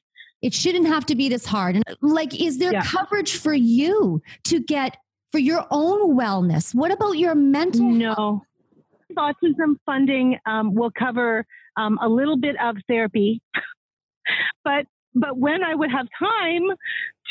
[0.42, 1.76] It shouldn't have to be this hard.
[1.76, 2.82] And like, is there yeah.
[2.82, 4.96] coverage for you to get
[5.32, 6.74] for your own wellness?
[6.74, 7.82] What about your mental?
[7.82, 8.14] No.
[8.14, 8.42] Health?
[9.16, 11.44] Autism funding um, will cover
[11.76, 13.40] um, a little bit of therapy,
[14.64, 14.84] but
[15.20, 16.68] but when I would have time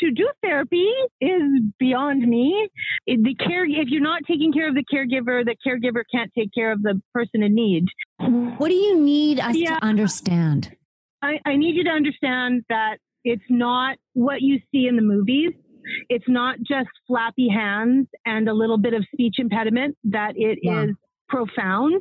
[0.00, 1.42] to do therapy is
[1.78, 2.68] beyond me.
[3.06, 6.72] The care, if you're not taking care of the caregiver, the caregiver can't take care
[6.72, 7.86] of the person in need.
[8.58, 10.76] What do you need us yeah, to understand?
[11.22, 15.52] I, I need you to understand that it's not what you see in the movies.
[16.08, 20.84] It's not just flappy hands and a little bit of speech impediment, that it yeah.
[20.84, 20.90] is
[21.28, 22.00] profound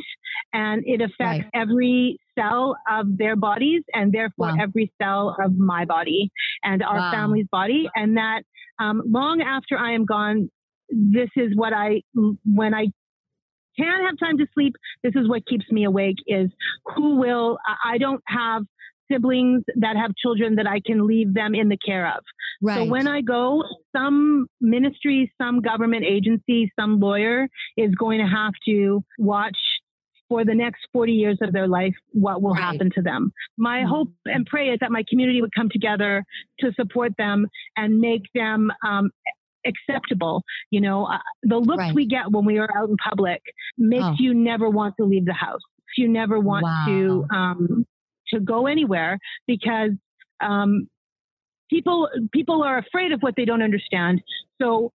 [0.53, 1.45] and it affects right.
[1.53, 4.57] every cell of their bodies and therefore wow.
[4.59, 6.29] every cell of my body
[6.63, 7.11] and our wow.
[7.11, 7.89] family's body.
[7.95, 8.43] And that
[8.79, 10.49] um, long after I am gone,
[10.89, 12.01] this is what I,
[12.45, 12.87] when I
[13.77, 16.49] can have time to sleep, this is what keeps me awake is
[16.95, 18.63] who will, I don't have
[19.11, 22.23] siblings that have children that I can leave them in the care of.
[22.61, 22.75] Right.
[22.75, 23.63] So when I go,
[23.95, 29.57] some ministry, some government agency, some lawyer is going to have to watch
[30.29, 32.61] for the next 40 years of their life what will right.
[32.61, 33.31] happen to them.
[33.57, 33.89] My mm-hmm.
[33.89, 36.23] hope and pray is that my community would come together
[36.59, 39.09] to support them and make them um,
[39.65, 40.43] acceptable.
[40.71, 41.95] You know, uh, the looks right.
[41.95, 43.41] we get when we are out in public
[43.77, 44.15] makes oh.
[44.19, 45.61] you never want to leave the house.
[45.97, 46.85] You never want wow.
[46.87, 47.85] to um,
[48.33, 49.91] to go anywhere because
[50.41, 50.87] um,
[51.69, 54.21] people people are afraid of what they don't understand.
[54.61, 54.91] So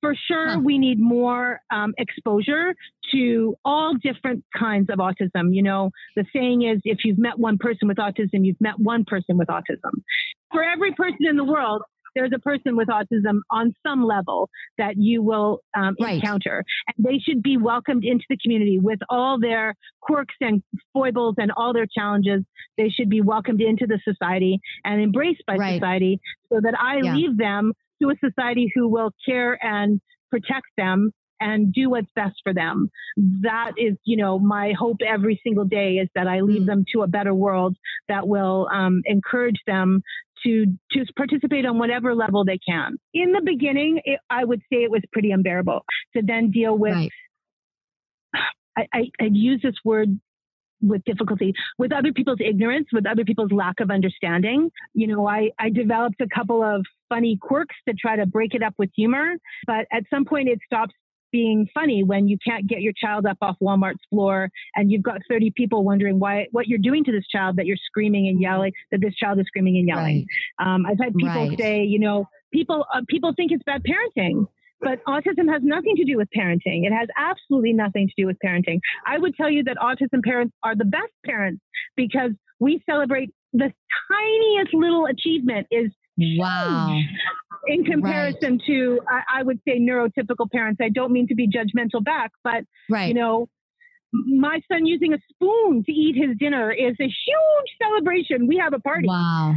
[0.00, 0.60] for sure, huh.
[0.62, 2.74] we need more um, exposure
[3.12, 5.54] to all different kinds of autism.
[5.54, 9.04] You know, the saying is if you've met one person with autism, you've met one
[9.04, 10.02] person with autism.
[10.52, 11.82] For every person in the world,
[12.18, 16.16] there's a person with autism on some level that you will um, right.
[16.16, 16.64] encounter.
[16.88, 21.52] And they should be welcomed into the community with all their quirks and foibles and
[21.56, 22.42] all their challenges.
[22.76, 25.74] They should be welcomed into the society and embraced by right.
[25.74, 26.20] society
[26.52, 27.14] so that I yeah.
[27.14, 30.00] leave them to a society who will care and
[30.30, 32.90] protect them and do what's best for them.
[33.16, 36.66] That is, you know, my hope every single day is that I leave mm.
[36.66, 37.76] them to a better world
[38.08, 40.02] that will um, encourage them
[40.44, 42.96] to to participate on whatever level they can.
[43.12, 45.84] In the beginning, it, I would say it was pretty unbearable
[46.16, 46.94] to then deal with.
[46.94, 47.10] Right.
[48.76, 50.20] I, I, I use this word
[50.80, 55.50] with difficulty with other people's ignorance with other people's lack of understanding you know i
[55.58, 59.34] i developed a couple of funny quirks to try to break it up with humor
[59.66, 60.94] but at some point it stops
[61.32, 65.20] being funny when you can't get your child up off Walmart's floor and you've got
[65.28, 68.72] 30 people wondering why what you're doing to this child that you're screaming and yelling
[68.90, 70.26] that this child is screaming and yelling.
[70.58, 70.74] Right.
[70.74, 71.58] Um, I've had people right.
[71.58, 74.46] say, you know, people uh, people think it's bad parenting.
[74.80, 76.86] But autism has nothing to do with parenting.
[76.86, 78.78] It has absolutely nothing to do with parenting.
[79.04, 81.60] I would tell you that autism parents are the best parents
[81.96, 83.72] because we celebrate the
[84.08, 87.00] tiniest little achievement is Wow.
[87.68, 88.66] In comparison right.
[88.66, 90.80] to, I, I, would say, neurotypical parents.
[90.82, 93.08] I don't mean to be judgmental back, but, right.
[93.08, 93.48] you know,
[94.12, 98.46] my son using a spoon to eat his dinner is a huge celebration.
[98.46, 99.06] We have a party.
[99.06, 99.54] Wow.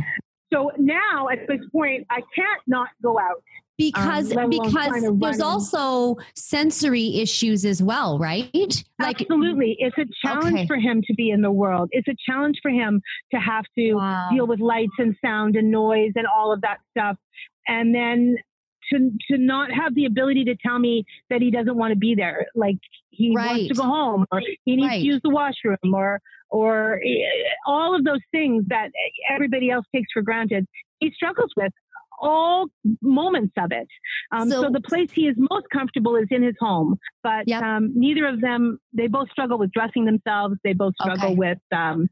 [0.54, 3.41] So now at this point, I can't not go out
[3.78, 10.54] because um, because there's also sensory issues as well right like absolutely it's a challenge
[10.54, 10.67] okay.
[10.67, 13.93] for him to be in the world it's a challenge for him to have to
[13.93, 14.30] wow.
[14.32, 17.17] deal with lights and sound and noise and all of that stuff
[17.67, 18.36] and then
[18.91, 22.15] to to not have the ability to tell me that he doesn't want to be
[22.15, 22.78] there like
[23.10, 23.47] he right.
[23.47, 25.00] wants to go home or he needs right.
[25.00, 26.19] to use the washroom or
[26.50, 28.89] or eh, all of those things that
[29.30, 30.65] everybody else takes for granted
[31.00, 31.71] he struggles with
[32.21, 32.67] all
[33.02, 33.88] moments of it.
[34.32, 37.63] Um, so, so, the place he is most comfortable is in his home, but yep.
[37.63, 40.56] um, neither of them, they both struggle with dressing themselves.
[40.63, 41.36] They both struggle okay.
[41.36, 42.08] with um,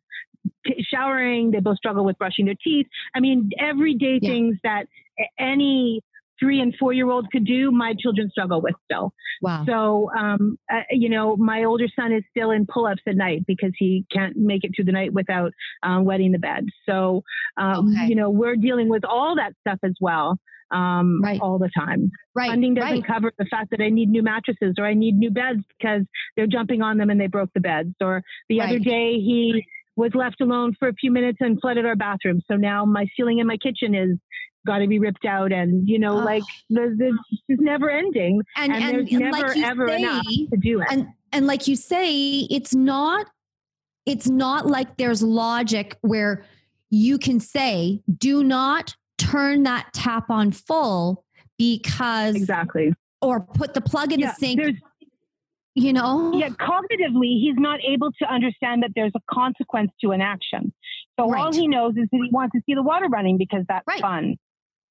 [0.65, 1.51] t- showering.
[1.51, 2.87] They both struggle with brushing their teeth.
[3.15, 4.29] I mean, everyday yeah.
[4.29, 4.85] things that
[5.39, 6.01] any
[6.39, 9.11] three and four year olds could do, my children struggle with still.
[9.41, 9.65] Wow.
[9.67, 13.45] So, um, uh, you know, my older son is still in pull ups at night
[13.45, 15.51] because he can't make it through the night without
[15.83, 16.65] um, wetting the bed.
[16.87, 17.23] So,
[17.57, 18.07] um, okay.
[18.07, 20.37] you know, we're dealing with all that stuff as well.
[20.71, 21.41] Um, right.
[21.41, 22.11] all the time.
[22.35, 22.51] Right.
[22.51, 23.07] Funding doesn't right.
[23.07, 26.03] cover the fact that I need new mattresses or I need new beds because
[26.37, 27.95] they're jumping on them and they broke the beds.
[27.99, 31.95] Or the other day he was left alone for a few minutes and flooded our
[31.95, 32.41] bathroom.
[32.47, 34.19] So now my ceiling in my kitchen is
[34.69, 36.23] got to be ripped out and you know oh.
[36.23, 37.15] like the, there's
[37.47, 38.41] it's never ending.
[38.55, 40.87] And, and, and there's and never like ever say, enough to do it.
[40.91, 43.25] and and like you say it's not
[44.05, 46.45] it's not like there's logic where
[46.91, 51.25] you can say do not turn that tap on full
[51.57, 52.93] because exactly.
[53.23, 54.61] or put the plug in yeah, the sink
[55.73, 56.31] you know?
[56.33, 60.71] Yeah cognitively he's not able to understand that there's a consequence to an action.
[61.19, 61.41] So right.
[61.41, 63.99] all he knows is that he wants to see the water running because that's right.
[63.99, 64.37] fun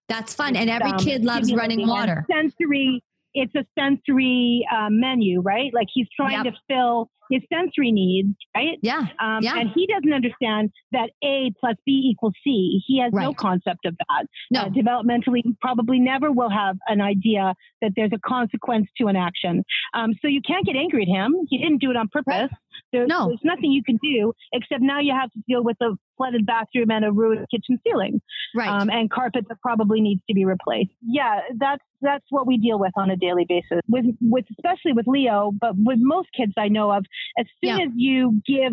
[0.08, 3.02] that's fun and every um, kid loves running water sensory
[3.34, 6.54] it's a sensory uh, menu right like he's trying yep.
[6.54, 8.78] to fill his sensory needs, right?
[8.82, 9.06] Yeah.
[9.20, 9.58] Um, yeah.
[9.58, 12.82] And he doesn't understand that A plus B equals C.
[12.86, 13.24] He has right.
[13.24, 14.26] no concept of that.
[14.50, 14.62] No.
[14.62, 19.64] Uh, developmentally, probably never will have an idea that there's a consequence to an action.
[19.94, 21.34] Um, so you can't get angry at him.
[21.48, 22.32] He didn't do it on purpose.
[22.34, 22.50] Right.
[22.92, 23.28] There's, no.
[23.28, 26.90] there's nothing you can do except now you have to deal with a flooded bathroom
[26.90, 28.20] and a ruined kitchen ceiling.
[28.54, 28.68] Right.
[28.68, 30.92] Um, and carpet that probably needs to be replaced.
[31.02, 33.80] Yeah, that's that's what we deal with on a daily basis.
[33.88, 37.04] With with especially with Leo, but with most kids I know of,
[37.38, 37.84] as soon yeah.
[37.84, 38.72] as you give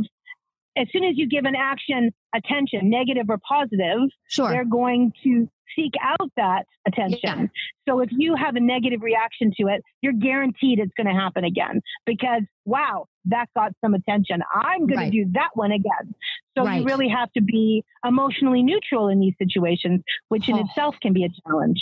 [0.78, 4.50] as soon as you give an action attention, negative or positive, sure.
[4.50, 7.20] they're going to seek out that attention.
[7.24, 7.46] Yeah.
[7.88, 11.44] So if you have a negative reaction to it, you're guaranteed it's going to happen
[11.44, 14.42] again because wow, that got some attention.
[14.54, 15.12] I'm going right.
[15.12, 16.14] to do that one again.
[16.58, 16.80] So right.
[16.80, 20.66] you really have to be emotionally neutral in these situations, which in oh.
[20.66, 21.82] itself can be a challenge.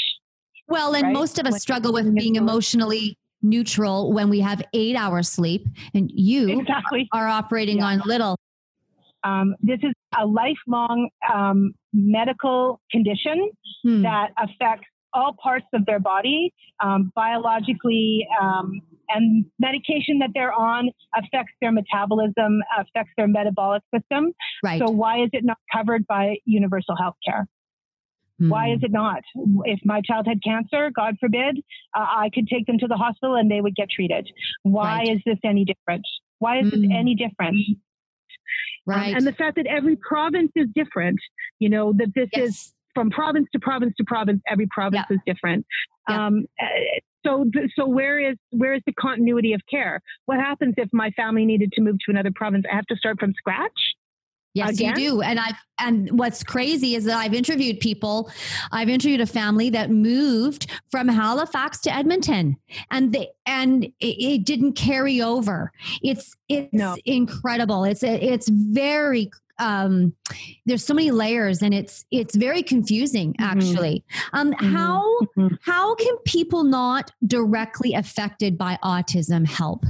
[0.68, 1.14] Well, and right?
[1.14, 5.68] most of us when struggle with being emotionally neutral when we have eight hours sleep,
[5.94, 7.10] and you exactly.
[7.12, 7.88] are operating yeah.
[7.88, 8.38] on little.
[9.24, 13.52] Um, this is a lifelong um, medical condition
[13.84, 14.02] hmm.
[14.04, 20.90] that affects all parts of their body um, biologically um, and medication that they're on
[21.16, 24.32] affects their metabolism affects their metabolic system
[24.64, 27.48] right so why is it not covered by universal health care
[28.40, 28.50] hmm.
[28.50, 29.22] why is it not?
[29.66, 31.60] If my child had cancer, God forbid,
[31.96, 34.28] uh, I could take them to the hospital and they would get treated.
[34.64, 35.10] Why right.
[35.10, 36.06] is this any different?
[36.40, 36.72] Why is mm.
[36.72, 36.92] this hmm.
[36.92, 37.58] any different?
[38.86, 39.12] Right.
[39.12, 41.20] Um, and the fact that every province is different,
[41.60, 42.50] you know, that this yes.
[42.50, 45.16] is from province to province to province, every province yeah.
[45.16, 45.66] is different.
[46.10, 46.28] Yeah.
[46.28, 46.46] Um,
[47.26, 50.02] so, so where is where is the continuity of care?
[50.26, 52.66] What happens if my family needed to move to another province?
[52.72, 53.72] I have to start from scratch.
[54.54, 54.90] Yes, Again?
[54.90, 55.22] you do.
[55.22, 58.32] And I've and what's crazy is that I've interviewed people.
[58.72, 62.58] I've interviewed a family that moved from Halifax to Edmonton,
[62.92, 65.72] and they and it, it didn't carry over.
[66.04, 66.96] It's it's no.
[67.06, 67.84] incredible.
[67.84, 70.14] It's it's very um
[70.66, 73.44] there's so many layers and it's it's very confusing mm-hmm.
[73.44, 74.38] actually mm-hmm.
[74.38, 74.76] um mm-hmm.
[74.76, 75.56] how mm-hmm.
[75.62, 79.86] how can people not directly affected by autism help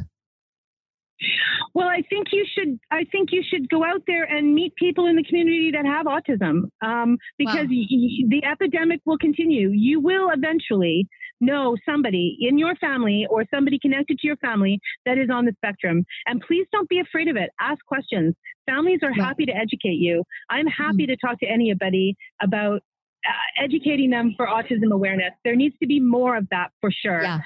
[1.73, 2.79] well, I think you should.
[2.91, 6.05] I think you should go out there and meet people in the community that have
[6.05, 7.85] autism, um, because wow.
[7.89, 9.69] y- the epidemic will continue.
[9.69, 11.07] You will eventually
[11.41, 15.53] know somebody in your family or somebody connected to your family that is on the
[15.57, 17.49] spectrum, and please don't be afraid of it.
[17.59, 18.35] Ask questions.
[18.65, 20.23] Families are happy to educate you.
[20.49, 21.11] I'm happy mm-hmm.
[21.11, 22.81] to talk to anybody about
[23.25, 25.31] uh, educating them for autism awareness.
[25.43, 27.23] There needs to be more of that for sure.
[27.23, 27.39] Yeah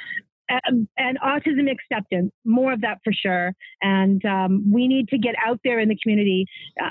[0.50, 3.54] um, and autism acceptance, more of that for sure.
[3.82, 6.46] And um, we need to get out there in the community
[6.82, 6.90] uh,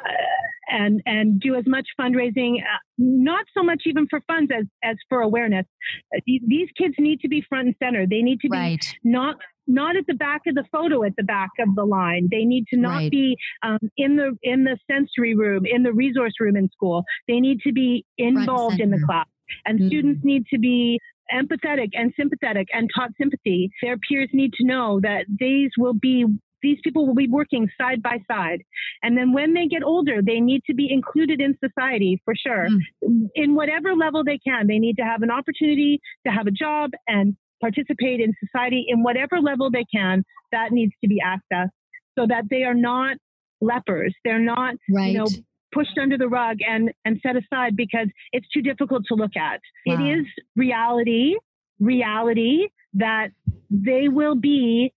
[0.68, 4.96] and and do as much fundraising, uh, not so much even for funds as as
[5.08, 5.66] for awareness.
[6.14, 8.06] Uh, these kids need to be front and center.
[8.06, 8.94] They need to be right.
[9.04, 12.44] not not at the back of the photo at the back of the line they
[12.44, 13.10] need to not right.
[13.10, 17.40] be um, in the in the sensory room in the resource room in school they
[17.40, 19.26] need to be involved in the class
[19.64, 19.86] and mm.
[19.86, 20.98] students need to be
[21.32, 23.70] empathetic and sympathetic and taught sympathy.
[23.82, 26.24] Their peers need to know that these will be
[26.62, 28.62] these people will be working side by side.
[29.02, 32.68] And then when they get older, they need to be included in society for sure.
[33.02, 33.28] Mm.
[33.34, 36.90] In whatever level they can, they need to have an opportunity to have a job
[37.06, 40.24] and participate in society in whatever level they can.
[40.52, 41.70] That needs to be accessed
[42.18, 43.16] so that they are not
[43.60, 44.14] lepers.
[44.24, 45.12] They're not, right.
[45.12, 45.26] you know,
[45.72, 49.60] pushed under the rug and, and set aside because it's too difficult to look at.
[49.86, 49.94] Wow.
[49.94, 51.34] It is reality,
[51.80, 53.28] reality that
[53.70, 54.92] they will be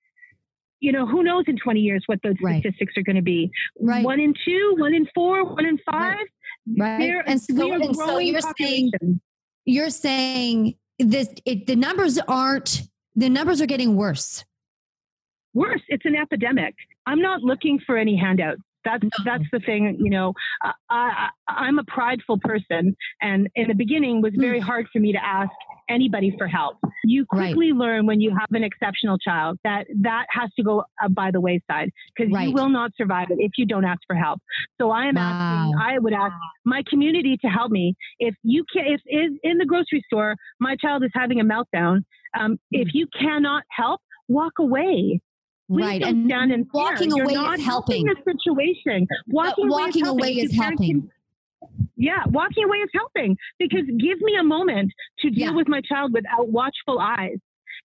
[0.82, 2.62] you know, who knows in 20 years what those right.
[2.62, 3.52] statistics are going to be?
[3.82, 4.04] Right.
[4.04, 6.16] One in two, one in four, one in five.
[6.78, 7.00] Right.
[7.00, 7.24] right.
[7.26, 8.92] And so, and so you're saying,
[9.66, 12.84] you're saying this, it, the numbers aren't,
[13.16, 14.44] the numbers are getting worse.
[15.54, 15.82] Worse.
[15.88, 16.76] It's an epidemic.
[17.06, 18.62] I'm not looking for any handouts.
[18.86, 19.10] That's no.
[19.26, 20.34] that's the thing, you know.
[20.90, 24.64] I, I am a prideful person, and in the beginning was very mm.
[24.64, 25.52] hard for me to ask
[25.90, 26.78] anybody for help.
[27.04, 27.80] You quickly right.
[27.80, 31.42] learn when you have an exceptional child that that has to go uh, by the
[31.42, 32.48] wayside because right.
[32.48, 34.40] you will not survive it if you don't ask for help.
[34.80, 35.22] So I am wow.
[35.22, 35.76] asking.
[35.82, 36.34] I would ask
[36.66, 37.96] my community to help me.
[38.20, 42.04] If you can, if is in the grocery store, my child is having a meltdown.
[42.40, 42.58] Um, mm.
[42.72, 45.20] If you cannot help, walk away.
[45.70, 46.02] Please right.
[46.02, 48.06] And stand and walking away is helping.
[48.06, 49.08] The situation.
[49.28, 51.02] Walking, walking away, away is helping.
[51.02, 51.12] Can,
[51.96, 55.56] Yeah, walking away is helping because give me a moment to deal Yeah.
[55.56, 57.38] with my child without watchful eyes.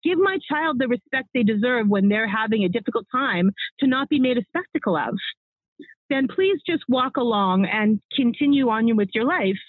[0.03, 4.09] Give my child the respect they deserve when they're having a difficult time to not
[4.09, 5.17] be made a spectacle of.
[6.09, 9.59] Then please just walk along and continue on with your life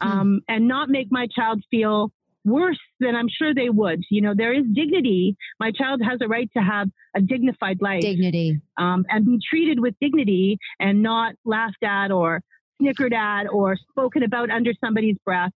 [0.00, 0.08] Hmm.
[0.08, 2.12] um, and not make my child feel
[2.44, 4.02] worse than I'm sure they would.
[4.10, 5.36] You know, there is dignity.
[5.60, 8.60] My child has a right to have a dignified life Dignity.
[8.78, 12.40] um, and be treated with dignity and not laughed at or
[12.80, 15.50] snickered at or spoken about under somebody's breath.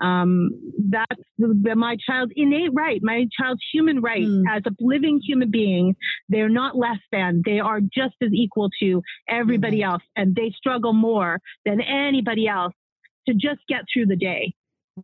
[0.00, 0.50] Um,
[0.90, 4.44] that's the, the- my child's innate right, my child's human right Mm.
[4.48, 5.96] as a living human being.
[6.28, 10.92] They're not less than, they are just as equal to everybody else, and they struggle
[10.92, 12.74] more than anybody else
[13.26, 14.54] to just get through the day.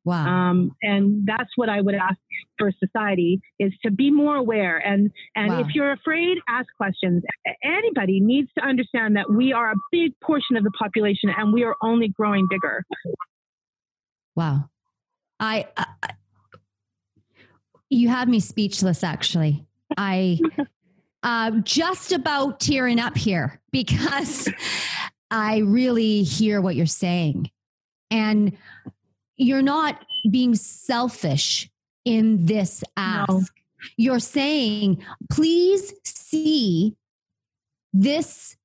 [0.05, 0.27] Wow.
[0.27, 2.17] Um, and that's what I would ask
[2.59, 4.79] for society is to be more aware.
[4.79, 5.61] And and Wow.
[5.61, 7.23] if you're afraid, ask questions.
[7.63, 11.63] Anybody needs to understand that we are a big portion of the population, and we
[11.65, 12.85] are only growing bigger.
[14.37, 14.69] Wow.
[15.41, 16.11] I, I I-
[17.91, 19.67] you have me speechless actually.
[19.97, 20.41] I
[21.23, 24.49] um just about tearing up here because
[25.31, 27.51] I really hear what you're saying.
[28.11, 28.57] And
[29.37, 31.71] you're not being selfish
[32.05, 33.29] in this ask.
[33.31, 33.43] No.
[33.97, 36.97] You're saying, please see
[37.93, 38.57] this,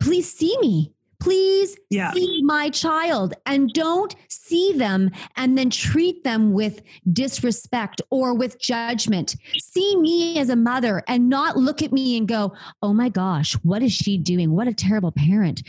[0.00, 0.92] please see me.
[1.20, 2.12] Please Yeah.
[2.12, 6.82] see my child and don't see them and then treat them with
[7.12, 9.36] disrespect or with judgment.
[9.56, 13.52] See me as a mother and not look at me and go, oh my gosh,
[13.62, 14.50] what is she doing?
[14.50, 15.62] What a terrible parent.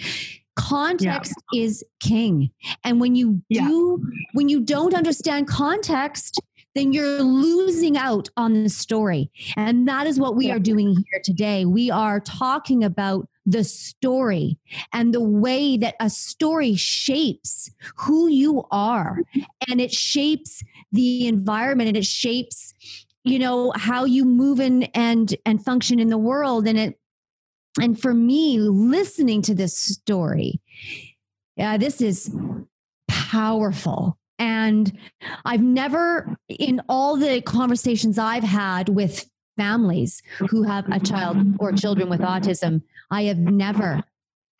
[0.56, 2.52] Context is king.
[2.84, 3.68] And when you Yeah.
[3.68, 6.40] do, when you don't understand context,
[6.76, 9.32] then you're losing out on the story.
[9.58, 10.56] And that is what we Yeah.
[10.56, 11.66] are doing here today.
[11.66, 14.58] We are talking about the story
[14.94, 19.20] and the way that a story shapes who you are
[19.68, 22.74] and it shapes the environment and it shapes
[23.26, 26.98] you know how you move in and and function in the world and it
[27.82, 30.60] and for me listening to this story
[31.56, 32.36] yeah this is
[33.34, 34.18] powerful.
[34.40, 34.98] And
[35.46, 41.72] i've never in all the conversations i've had with families who have a child or
[41.72, 44.04] children with autism i have never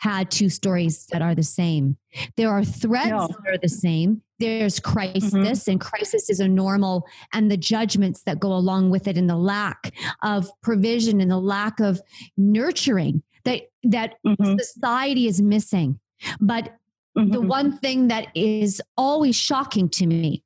[0.04, 1.96] had two stories that are the same.
[2.36, 3.28] There are threats No.
[3.28, 4.22] that are the same.
[4.38, 9.18] There's crisis and crisis is a normal and the judgments that go along with it
[9.18, 12.02] and the lack of provision and the lack of
[12.36, 16.00] nurturing that that Mhm, society is missing.
[16.42, 16.76] But
[17.16, 17.48] the mhm.
[17.48, 20.44] one thing that is always shocking to me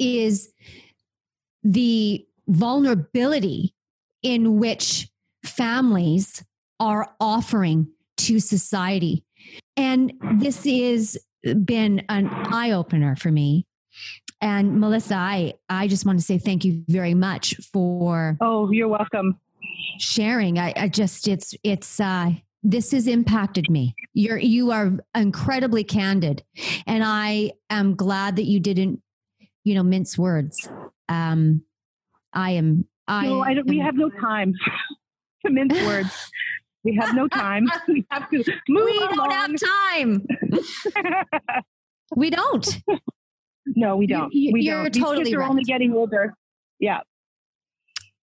[0.00, 0.52] is
[1.62, 3.72] the vulnerability
[4.22, 5.08] in which
[5.44, 6.44] families
[6.80, 7.86] are offering
[8.18, 9.24] to society.
[9.76, 11.18] And this has
[11.64, 13.66] been an eye opener for me.
[14.40, 18.88] And Melissa, I, I just want to say thank you very much for Oh, you're
[18.88, 19.38] welcome.
[19.98, 20.58] sharing.
[20.58, 22.30] I, I just it's it's uh
[22.62, 23.94] this has impacted me.
[24.14, 26.42] You're you are incredibly candid.
[26.86, 29.00] And I am glad that you didn't,
[29.64, 30.68] you know, mince words.
[31.08, 31.62] Um
[32.32, 34.54] I am I, no, I don't, we have no time
[35.44, 36.30] to mince words.
[36.84, 37.66] We have no time.
[37.88, 40.26] We have to move we don't have time.
[42.14, 42.82] We don't.
[43.66, 44.32] no, we don't.
[44.34, 44.92] You- we don't.
[44.92, 45.48] These totally kids are right.
[45.48, 46.34] only getting older.
[46.78, 47.00] Yeah.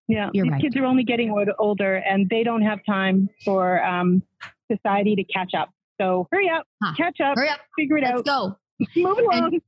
[0.06, 0.60] Yeah, You're these right.
[0.62, 4.22] kids are only getting older, and they don't have time for um,
[4.70, 5.70] society to catch up.
[6.00, 6.94] So hurry up, Huh.
[6.96, 7.60] catch up, Hurry up.
[7.78, 8.86] figure it Let's out, go.
[8.96, 9.44] move along.
[9.54, 9.62] And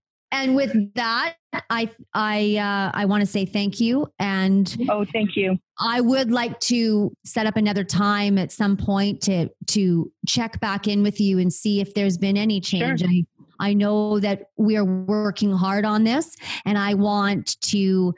[0.55, 1.35] with that,
[1.69, 5.59] I I uh, I want to say thank you and oh, thank you.
[5.79, 10.89] I would like to set up another time at some point to to check back
[10.89, 13.01] in with you and see if there's been any change.
[13.01, 13.09] Sure.
[13.09, 13.25] I,
[13.61, 18.15] I know that we are working hard on this, and I want to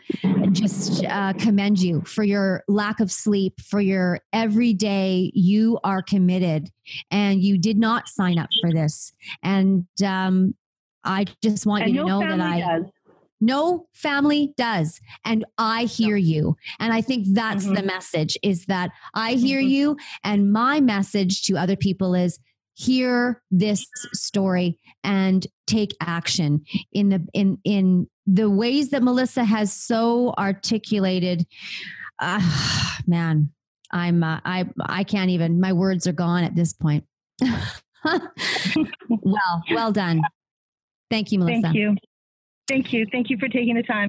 [0.52, 6.00] just uh, commend you for your lack of sleep, for your every day you are
[6.00, 6.70] committed,
[7.10, 9.12] and you did not sign up for this.
[9.42, 10.54] And um,
[11.04, 12.90] I just want And you to no know that I does.
[13.40, 17.86] no family does and i hear you and i think that's the Mhm.
[17.86, 19.68] message is that i hear Mhm.
[19.68, 22.38] you and my message to other people is
[22.74, 29.72] hear this story and take action in the in in the ways that melissa has
[29.72, 31.44] so articulated
[32.20, 32.40] uh,
[33.06, 33.50] man
[33.90, 37.04] i'm uh, i i can't even my words are gone at this point
[38.04, 40.22] well well done
[41.14, 41.96] thank you melissa Thank you.
[42.66, 43.06] Thank you.
[43.12, 44.08] Thank you for taking the time.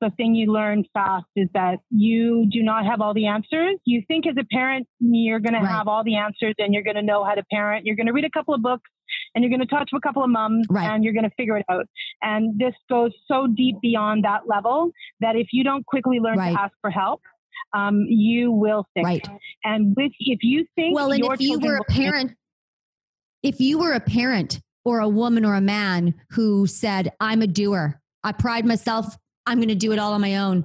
[0.00, 3.76] the thing you learn fast is that you do not have all the answers.
[3.84, 5.60] You think as a parent, you're going right.
[5.60, 7.84] to have all the answers and you're going to know how to parent.
[7.86, 8.88] You're going to read a couple of books
[9.34, 10.90] and you're going to talk to a couple of moms right.
[10.90, 11.86] and you're going to figure it out.
[12.22, 14.90] And this goes so deep beyond that level
[15.20, 16.54] that if you don't quickly learn right.
[16.54, 17.20] to ask for help,
[17.74, 19.06] um, you will sink.
[19.06, 19.28] Right.
[19.64, 22.32] And with, if you think well, and if you were a parent,
[23.42, 27.46] if you were a parent or a woman or a man who said, "I'm a
[27.46, 29.16] doer," I pride myself
[29.46, 30.64] I'm going to do it all on my own.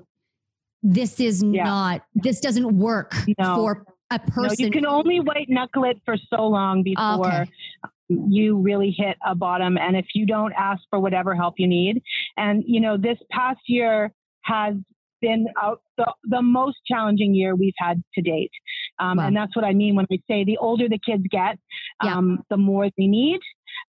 [0.84, 1.64] This is yeah.
[1.64, 3.56] not, this doesn't work no.
[3.56, 4.58] for a person.
[4.60, 7.50] No, you can only white knuckle it for so long before okay.
[8.10, 9.78] you really hit a bottom.
[9.78, 12.04] And if you don't ask for whatever help you need,
[12.38, 14.12] and you know, this past year
[14.44, 14.76] has
[15.22, 18.52] been uh, the, the most challenging year we've had to date.
[19.00, 19.28] Um, wow.
[19.28, 21.58] And that's what I mean when I say the older the kids get,
[22.02, 22.44] um, yeah.
[22.50, 23.40] the more they need.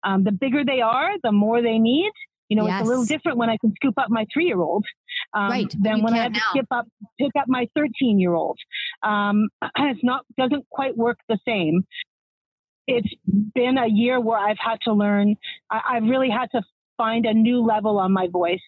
[0.04, 2.10] Um, the bigger they are, the more they need.
[2.48, 2.80] You know, yes.
[2.80, 4.84] it's a little different when I can scoop up my three year old
[5.34, 5.74] um, right.
[5.80, 6.86] than when I have to skip up,
[7.20, 8.58] pick up my 13 year old.
[9.02, 9.48] Um,
[9.78, 11.84] it's not, doesn't quite work the same.
[12.86, 13.08] It's
[13.54, 15.34] been a year where I've had to learn,
[15.70, 16.62] I, I've really had to
[16.96, 18.60] find a new level on my voice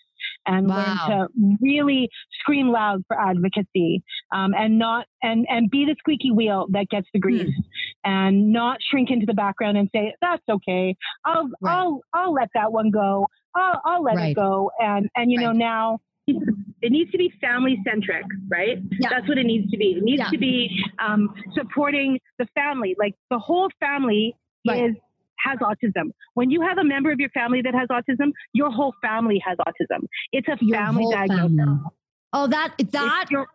[0.49, 0.77] and wow.
[0.77, 2.09] learn to really
[2.41, 7.07] scream loud for advocacy um, and not and and be the squeaky wheel that gets
[7.15, 7.63] the grease hmm.
[8.05, 11.79] and not shrink into the background and say that's okay i'll right.
[11.79, 13.27] i'll i'll let that one go
[13.59, 14.31] I'll, I'll let right.
[14.31, 14.71] it go.
[14.79, 15.47] And, and you right.
[15.47, 18.79] know, now it needs to be family centric, right?
[18.99, 19.09] Yeah.
[19.11, 19.93] That's what it needs to be.
[19.93, 20.31] It needs yeah.
[20.31, 20.69] to be
[20.99, 22.95] um, supporting the family.
[22.99, 24.37] Like the whole family
[24.67, 24.91] right.
[24.91, 24.97] is
[25.39, 26.11] has autism.
[26.35, 29.57] When you have a member of your family that has autism, your whole family has
[29.59, 30.07] autism.
[30.33, 31.57] It's a family diagnosis.
[31.57, 31.81] Family.
[32.33, 33.47] Oh, that that your,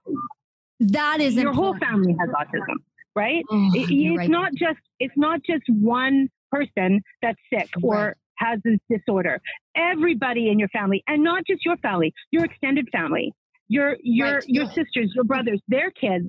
[0.80, 1.84] that is your important.
[1.84, 2.76] whole family has autism,
[3.16, 3.44] right?
[3.52, 4.30] Oh, it, it's right.
[4.30, 9.40] not just it's not just one person that's sick or has this disorder.
[9.76, 13.32] Everybody in your family, and not just your family, your extended family,
[13.68, 14.44] your your right.
[14.48, 16.26] your sisters, your brothers, their kids,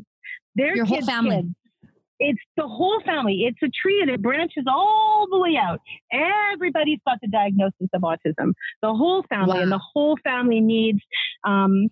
[0.55, 1.36] their your kids, whole family.
[1.36, 1.55] Kids.
[2.21, 3.45] It's the whole family.
[3.47, 5.81] It's a tree and it branches all the way out.
[6.12, 8.53] Everybody's got the diagnosis of autism.
[8.83, 9.62] The whole family, wow.
[9.62, 11.01] and the whole family needs
[11.45, 11.89] um,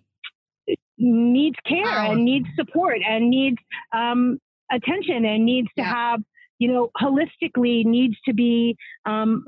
[0.97, 2.11] needs care wow.
[2.11, 3.57] and needs support and needs
[3.93, 4.37] um,
[4.71, 5.93] attention and needs to yeah.
[5.93, 6.21] have
[6.59, 9.43] you know, holistically needs to be um,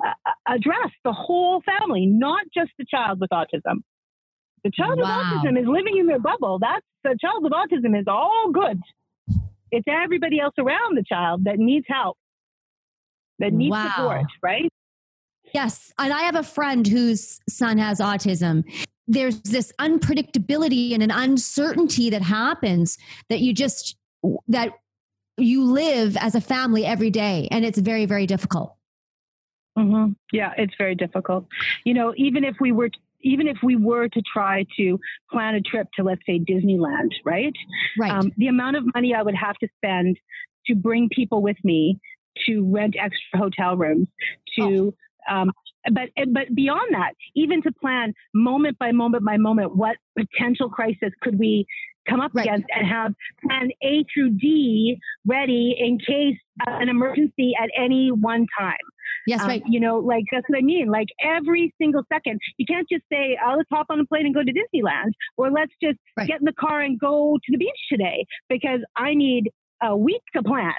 [0.49, 0.95] addressed.
[1.05, 3.83] The whole family, not just the child with autism.
[4.65, 5.19] The child wow.
[5.19, 6.59] with autism is living in their bubble.
[6.59, 8.81] That's the child with autism is all good.
[9.71, 12.17] It's everybody else around the child that needs help,
[13.39, 13.91] that needs wow.
[13.95, 14.69] support, right?
[15.53, 15.93] Yes.
[15.97, 18.63] And I have a friend whose son has autism.
[19.07, 22.97] There's this unpredictability and an uncertainty that happens
[23.29, 23.95] that you just,
[24.47, 24.73] that
[25.37, 28.75] you live as a family every day and it's very very difficult
[29.77, 30.13] mm-hmm.
[30.31, 31.45] yeah it's very difficult
[31.83, 32.89] you know even if we were
[33.25, 34.99] even if we were to try to
[35.31, 37.55] plan a trip to let's say disneyland right
[37.99, 40.17] right um, the amount of money i would have to spend
[40.65, 41.99] to bring people with me
[42.45, 44.07] to rent extra hotel rooms
[44.57, 44.93] to
[45.29, 45.35] oh.
[45.35, 45.51] um,
[45.91, 51.11] but but beyond that, even to plan moment by moment by moment, what potential crisis
[51.21, 51.65] could we
[52.07, 52.45] come up right.
[52.45, 53.13] against and have
[53.45, 58.75] plan A through D ready in case an emergency at any one time.
[59.27, 59.63] Yes, um, right.
[59.67, 60.89] You know, like that's what I mean.
[60.89, 64.35] Like every single second, you can't just say, "Oh, let's hop on a plane and
[64.35, 66.27] go to Disneyland," or "Let's just right.
[66.27, 69.51] get in the car and go to the beach today," because I need
[69.81, 70.73] a week to plan.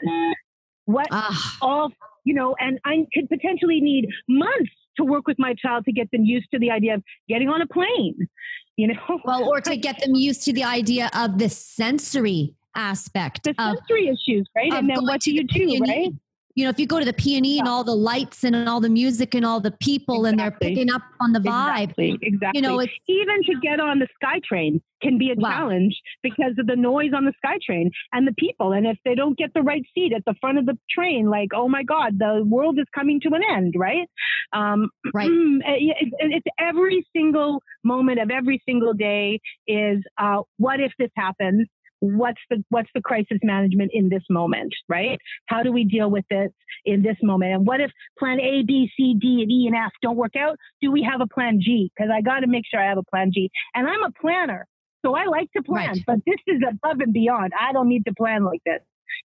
[0.84, 1.56] What ah.
[1.60, 1.92] all
[2.24, 6.10] you know, and I could potentially need months to work with my child to get
[6.10, 8.28] them used to the idea of getting on a plane
[8.76, 13.44] you know well or to get them used to the idea of the sensory aspect
[13.44, 16.12] the sensory of, issues right and then what do you do right
[16.56, 17.58] you know, if you go to the PNE yeah.
[17.60, 20.30] and all the lights and all the music and all the people exactly.
[20.30, 21.82] and they're picking up on the vibe.
[21.82, 22.18] Exactly.
[22.22, 22.50] exactly.
[22.54, 25.50] You know, even to get on the SkyTrain can be a wow.
[25.50, 28.72] challenge because of the noise on the SkyTrain and the people.
[28.72, 31.48] And if they don't get the right seat at the front of the train, like,
[31.54, 34.08] oh my God, the world is coming to an end, right?
[34.54, 35.30] Um, right.
[35.68, 41.68] It's, it's every single moment of every single day is uh, what if this happens?
[42.00, 45.18] What's the what's the crisis management in this moment right?
[45.46, 46.50] How do we deal with this
[46.84, 47.52] in this moment?
[47.52, 50.56] And what if plan a b c d and e and f don't work out?
[50.80, 51.90] Do we have a plan g?
[51.96, 53.50] Because i got to make sure i have a plan g.
[53.74, 54.66] And i'm a planner
[55.04, 56.04] so i like to plan right.
[56.06, 57.52] but this is above and beyond.
[57.58, 58.80] I don't need to plan like this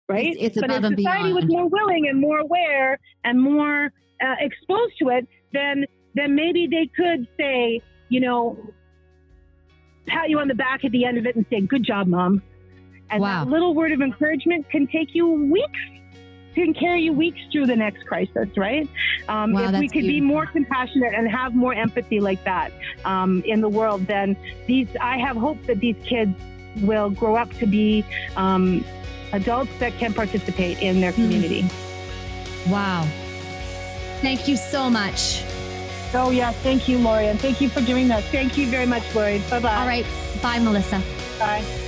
[0.08, 0.26] right?
[0.26, 3.86] It's, it's but if society was more willing and more aware and more
[4.20, 8.58] uh, exposed to it then then maybe they could say you know
[10.06, 12.42] pat you on the back at the end of it and say good job mom
[13.10, 13.44] and wow.
[13.44, 15.80] that little word of encouragement can take you weeks,
[16.54, 18.88] can carry you weeks through the next crisis, right?
[19.28, 20.08] Um, wow, if we could beautiful.
[20.08, 22.72] be more compassionate and have more empathy like that
[23.04, 24.36] um, in the world, then
[24.66, 26.34] these I have hope that these kids
[26.82, 28.04] will grow up to be
[28.36, 28.84] um,
[29.32, 31.22] adults that can participate in their hmm.
[31.22, 31.68] community.
[32.68, 33.06] Wow.
[34.20, 35.42] Thank you so much.
[36.12, 36.52] Oh, yeah.
[36.52, 37.28] Thank you, Lori.
[37.28, 38.24] And thank you for doing this.
[38.26, 39.38] Thank you very much, Lori.
[39.50, 39.76] Bye bye.
[39.76, 40.06] All right.
[40.42, 41.00] Bye, Melissa.
[41.38, 41.79] Bye.